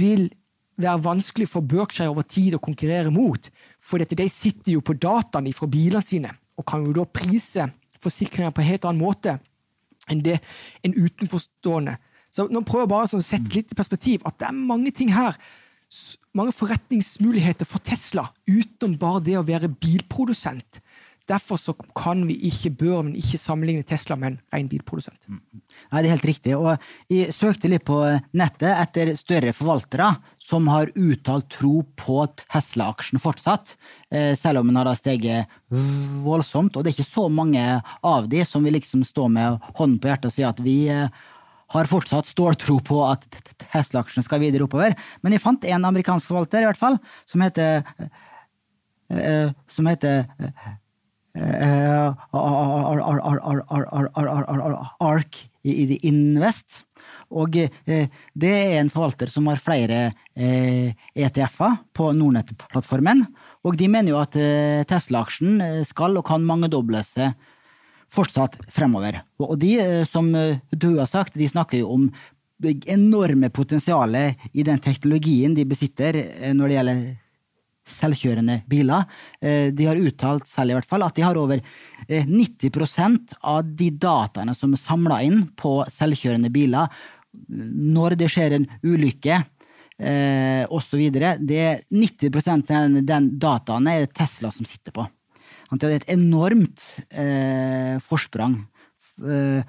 [0.00, 0.28] vil
[0.80, 3.50] være vanskelig for Berkshire over tid å konkurrere mot.
[3.80, 8.52] For de sitter jo på dataene fra bilene sine og kan jo da prise forsikringer
[8.52, 9.36] på en helt annen måte
[10.10, 10.38] enn det
[10.84, 11.96] en utenforstående.
[12.32, 15.12] Så nå prøver jeg bare å sette litt i perspektiv at det er mange ting
[15.14, 15.36] her
[16.36, 20.80] mange forretningsmuligheter for Tesla utenom bare det å være bilprodusent.
[21.30, 25.28] derfor så kan vi ikke, bør men ikke sammenligne Tesla med en ren bilprodusent.
[25.30, 26.56] Nei, det er helt riktig.
[26.58, 28.00] Og jeg søkte litt på
[28.34, 30.08] nettet etter større forvaltere
[30.42, 33.76] som har uttalt tro på Tesla-aksjen fortsatt,
[34.10, 36.74] eh, selv om den har steget voldsomt.
[36.74, 40.10] Og det er ikke så mange av de som vil liksom stå med hånden på
[40.10, 41.06] hjertet og si at vi eh,
[41.70, 43.26] har fortsatt ståltro på at
[43.70, 44.96] Tesla-aksjen skal videre oppover.
[45.22, 46.98] Men jeg fant en amerikansk forvalter, i hvert fall,
[47.30, 47.84] som heter
[49.70, 50.24] som heter
[55.00, 56.84] ARK Invest.
[57.30, 63.24] Og det er en forvalter som har flere ETF-er på Nordnett-plattformen.
[63.66, 64.34] Og de mener jo at
[64.90, 67.34] Tesla-aksjen skal og kan mangedoble seg
[68.12, 69.20] fortsatt fremover.
[69.42, 69.76] Og de,
[70.08, 72.06] som du har sagt, de snakker jo om
[72.90, 76.18] enorme potensialet i den teknologien de besitter
[76.52, 77.04] når det gjelder
[77.90, 79.06] selvkjørende biler.
[79.40, 81.62] De har uttalt selv i hvert fall at de har over
[82.06, 86.92] 90% av de dataene som er samla inn på selvkjørende biler
[87.48, 89.38] når det skjer en ulykke
[89.98, 91.00] eh, osv.
[91.00, 95.06] 90 av den dataen er det Tesla som sitter på.
[95.70, 98.58] Det hadde et enormt eh, forsprang
[99.22, 99.62] eh,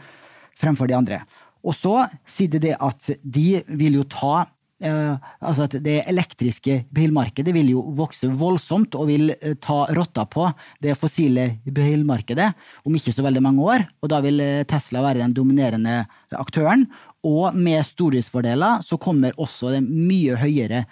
[0.57, 1.21] fremfor de andre.
[1.61, 4.47] Og så sier de det at de vil jo ta
[4.81, 5.13] eh,
[5.45, 10.49] Altså at det elektriske bilmarkedet vil jo vokse voldsomt og vil eh, ta rotta på
[10.81, 12.49] det fossile bilmarkedet
[12.85, 13.87] om ikke så veldig mange år.
[14.01, 16.01] Og da vil eh, Tesla være den dominerende
[16.33, 16.87] aktøren.
[17.27, 20.87] Og med stordriftsfordeler så kommer også det mye høyere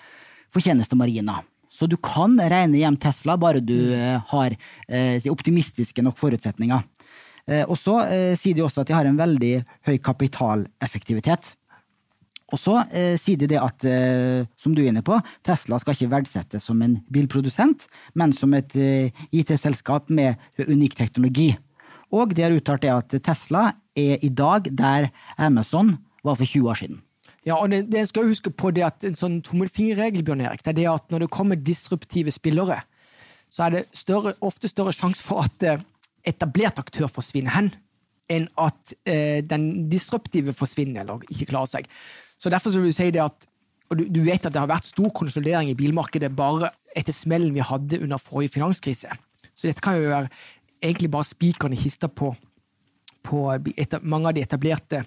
[0.53, 1.41] fortjenestemarginer.
[1.80, 3.94] Så du kan regne hjem Tesla, bare du
[4.28, 4.56] har
[4.92, 6.84] eh, optimistiske nok forutsetninger.
[7.48, 9.54] Eh, og så eh, sier de også at de har en veldig
[9.88, 11.54] høy kapitaleffektivitet.
[12.50, 12.80] Og så
[13.22, 13.84] sier de det at,
[14.58, 17.84] som du er inne på, Tesla skal ikke verdsettes som en bilprodusent,
[18.18, 18.74] men som et
[19.30, 21.52] IT-selskap med unik teknologi.
[22.10, 26.74] Og de har uttalt det at Tesla er i dag der Amazon var for 20
[26.74, 27.04] år siden.
[27.48, 30.74] Ja, og det, det skal huske på det at En sånn tommelfingerregel Bjørn Erik, det
[30.74, 32.82] er det at når det kommer disruptive spillere,
[33.50, 35.86] så er det større, ofte større sjanse for at
[36.28, 37.72] etablert aktør forsvinner hen,
[38.30, 41.88] enn at eh, den disruptive forsvinner eller ikke klarer seg.
[42.40, 43.48] Så Derfor så vil jeg si det at
[43.90, 47.56] og du, du, vet at det har vært stor konsolidering i bilmarkedet bare etter smellen
[47.56, 49.16] vi hadde under forrige finanskrise.
[49.50, 50.30] Så dette kan jo være
[50.78, 52.30] egentlig bare spikeren i kista på,
[53.26, 53.40] på
[53.76, 55.02] etter, mange av de etablerte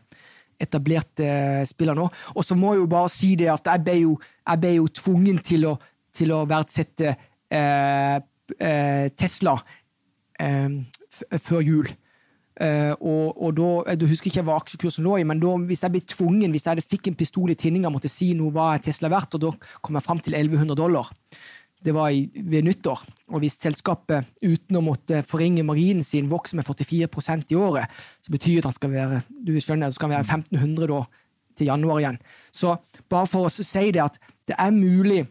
[0.62, 1.28] etablerte
[1.68, 2.08] spiller nå.
[2.36, 4.90] Og så må jeg jo bare si det at jeg ble jo, jeg ble jo
[5.02, 5.76] tvungen til å,
[6.14, 7.14] til å verdsette
[7.52, 8.18] eh,
[8.58, 9.56] eh, Tesla
[10.40, 10.78] eh,
[11.38, 11.92] før jul.
[12.52, 15.92] Uh, og, og, da, Du husker ikke hva aksjekursen lå i, men da, hvis jeg
[15.94, 18.82] ble tvungen, hvis jeg fikk en pistol i tinninga og måtte si noe hva er
[18.84, 21.08] Tesla verdt, og da kom jeg fram til 1100 dollar.
[21.82, 23.00] Det var i, ved nyttår.
[23.32, 27.90] Og hvis selskapet uten å måtte forringe marinen sin vokser med 44% i året,
[28.22, 31.00] så betyr det at han skal være du skjønner, det skal være 1500 da,
[31.58, 32.20] til januar igjen.
[32.54, 32.76] Så
[33.10, 35.24] bare for å si det at det er mulig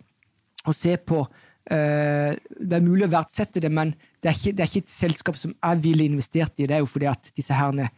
[0.68, 4.64] å se på uh, Det er mulig å verdsette det, men det er, ikke, det
[4.64, 6.68] er ikke et selskap som jeg ville investert i.
[6.70, 7.90] Det er jo fordi at disse herrene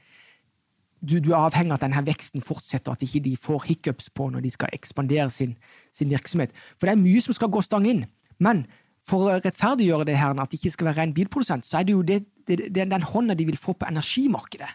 [1.03, 4.29] du, du, er avhengig av at denne veksten fortsetter, at ikke de får hiccups på
[4.31, 5.57] når de skal ekspandere sin,
[5.91, 6.53] sin, virksomhet.
[6.77, 8.05] For det er mye som skal gå stang inn.
[8.39, 8.65] Men
[9.07, 11.95] for å rettferdiggjøre det her, at det ikke skal være ren bilprodusent, så er det
[11.95, 14.71] jo det, det, det, den hånda de vil få på energimarkedet,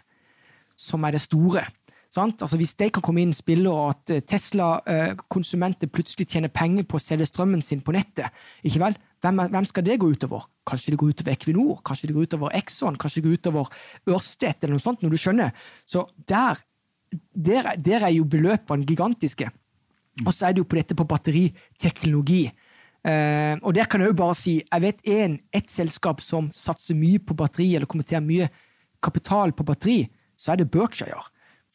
[0.79, 1.65] som er det store.
[2.17, 6.49] Altså Hvis de kan komme inn og spille, og at eh, Tesla-konsumenter eh, plutselig tjener
[6.49, 8.33] penger på å selge strømmen sin på nettet,
[8.65, 8.97] ikke vel?
[9.21, 10.47] Hvem, hvem, skal det gå utover?
[10.65, 11.81] Kanskje det går utover Equinor?
[11.85, 12.97] Kanskje det går utover Exxon?
[12.97, 13.69] Kanskje det går utover
[14.09, 14.63] Ørsted?
[14.63, 15.51] eller noe sånt, når du skjønner.
[15.85, 16.61] Så der,
[17.35, 19.51] der, der er jo beløpene gigantiske.
[20.25, 22.47] Og så er det jo på dette på batteriteknologi.
[22.99, 26.97] Uh, og der kan jeg jo bare si jeg vet en, et selskap som satser
[26.99, 28.49] mye på batteri, eller kommenterer mye
[29.03, 30.01] kapital på batteri,
[30.35, 31.23] så er det Berkshire.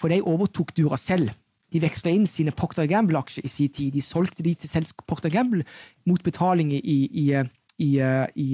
[0.01, 1.31] For de overtok Duracell
[1.75, 3.95] de veksla inn sine Procter Gamble-aksjer i sin tid.
[3.97, 5.65] De solgte de til Procter Gamble
[6.07, 7.25] mot betaling i, i,
[7.83, 8.49] i, i,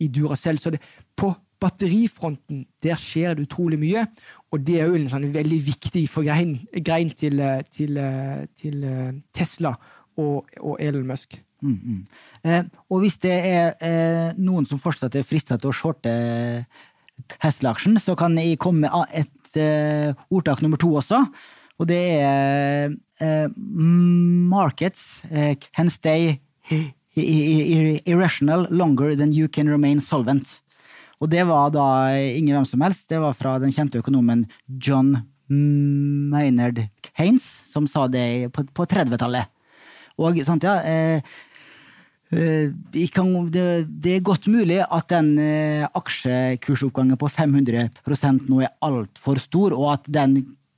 [0.00, 0.58] i Duracell.
[0.58, 0.80] Så det,
[1.14, 1.30] på
[1.60, 4.06] batterifronten der skjer det utrolig mye,
[4.50, 8.00] og det er jo en sånn veldig viktig grein til, til,
[8.56, 8.86] til,
[9.36, 9.74] Tesla
[10.16, 11.36] og, og Elon Musk.
[11.60, 12.04] Mm, mm.
[12.42, 16.12] Eh, og hvis det er eh, noen som fortsatt er frista til å shorte
[17.36, 21.24] Tesla-aksjen, så kan jeg komme med et eh, ordtak nummer to også.
[21.80, 22.90] Og det er
[23.24, 26.36] uh, Markets uh, can stay
[27.16, 30.60] irrational longer than you can remain solvent.
[31.24, 34.44] Og det var da ingen hvem som helst, det var fra den kjente økonomen
[34.76, 36.84] John Maynard
[37.14, 39.48] Keynes, som sa det på, på 30-tallet.
[40.20, 41.24] Og sant, ja, eh, Eh,
[42.30, 49.74] det, det er godt mulig at den eh, aksjekursoppgangen på 500% nå er altfor stor,
[49.74, 50.36] og at den,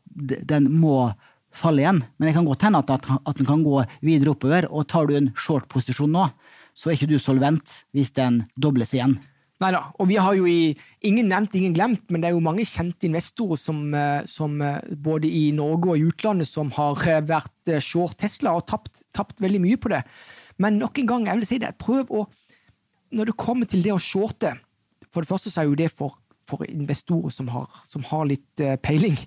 [0.08, 1.10] den må
[1.52, 2.00] falle igjen.
[2.16, 4.68] Men det kan godt hende at, at, den kan gå videre oppover.
[4.72, 6.30] Og tar du en short-posisjon nå,
[6.72, 9.18] så er ikke du solvent hvis den dobles igjen.
[9.62, 9.76] Nei.
[10.00, 10.72] Og vi har jo i
[11.06, 14.80] Ingen nevnt, ingen glemt, men det er jo mange kjente investorer som, eh, som eh,
[14.94, 19.42] både i Norge og i utlandet som har eh, vært short Tesla og tapt, tapt
[19.42, 20.04] veldig mye på det.
[20.62, 22.26] Men nok en gang, jeg vil si det, prøv å
[23.12, 24.54] Når det kommer til det å shorte
[25.10, 26.14] For det første så er jo det for,
[26.48, 29.18] for investorer som har, som har litt peiling.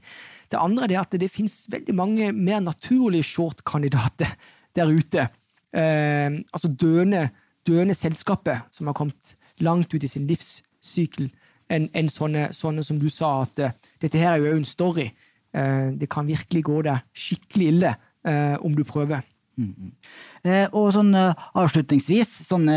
[0.49, 4.33] Det andre er at det finnes veldig mange mer naturlige short-kandidater
[4.75, 5.27] der ute.
[5.75, 7.27] Eh, altså døende,
[7.67, 11.29] døende selskaper som har kommet langt ut i sin livssykkel
[11.71, 13.71] enn en sånne, sånne, som du sa, at uh,
[14.01, 15.07] dette her er jo en story.
[15.55, 19.25] Uh, det kan virkelig gå deg skikkelig ille uh, om du prøver.
[19.58, 20.68] Mm -hmm.
[20.72, 22.68] og sånn avslutningsvis, sånn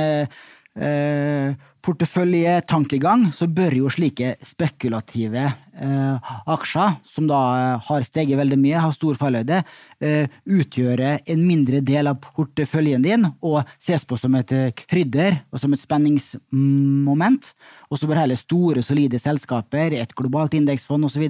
[1.83, 7.41] porteføljetankegang, så bør jo slike spekulative aksjer, som da
[7.87, 9.62] har steget veldig mye, har stor fallhøyde,
[9.99, 15.41] Eh, utgjøre en mindre del av porteføljen din og ses på som et eh, krydder
[15.51, 17.49] og som et spenningsmoment.
[17.91, 21.24] Og så bør heller store, solide selskaper, et globalt indeksfond osv.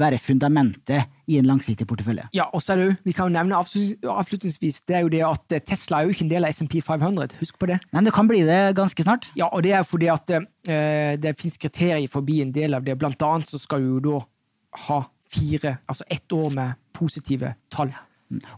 [0.00, 2.28] være fundamentet i en langsiktig portefølje.
[2.32, 5.22] Ja, og så er det, jo, Vi kan jo nevne avslutningsvis det er jo det
[5.26, 7.36] at eh, Tesla er jo ikke en del av SMP 500.
[7.42, 7.82] Husk på det.
[7.92, 9.28] Nei, Det kan bli det ganske snart.
[9.36, 12.96] Ja, og det er fordi at eh, det finnes kriterier forbi en del av det.
[12.96, 14.20] Blant annet så skal du jo da
[14.86, 15.00] ha
[15.32, 17.94] fire, altså ett år med positive tall.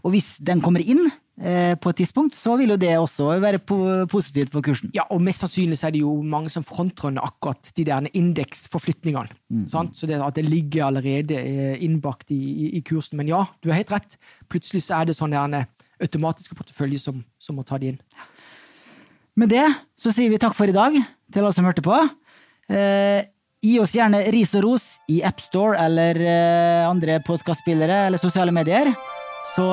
[0.01, 3.61] Og hvis den kommer inn eh, på et tidspunkt, så vil jo det også være
[3.61, 3.77] po
[4.09, 4.91] positivt for kursen.
[4.95, 9.37] Ja, og mest sannsynlig så er det jo mange som frontrunner akkurat de der indeksforflytningene.
[9.49, 9.67] Mm.
[9.69, 13.19] Så det, at det ligger allerede eh, innbakt i, i, i, kursen.
[13.21, 14.17] Men ja, du har helt rett.
[14.49, 15.69] Plutselig så er det sånn der
[15.99, 18.01] automatiske portefølje som, som må ta de inn.
[19.39, 19.67] Med det
[19.99, 21.95] så sier vi takk for i dag til alle som hørte på.
[22.69, 23.21] Eh,
[23.61, 28.93] Gi oss gjerne ris og ros i AppStore eller eh, andre podkastspillere eller sosiale medier.
[29.55, 29.65] Så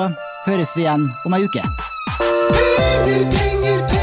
[0.46, 1.62] høres vi igjen om ei uke.
[3.06, 3.96] Penger, penger, penger.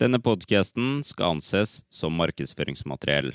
[0.00, 3.34] Denne podkasten skal anses som markedsføringsmateriell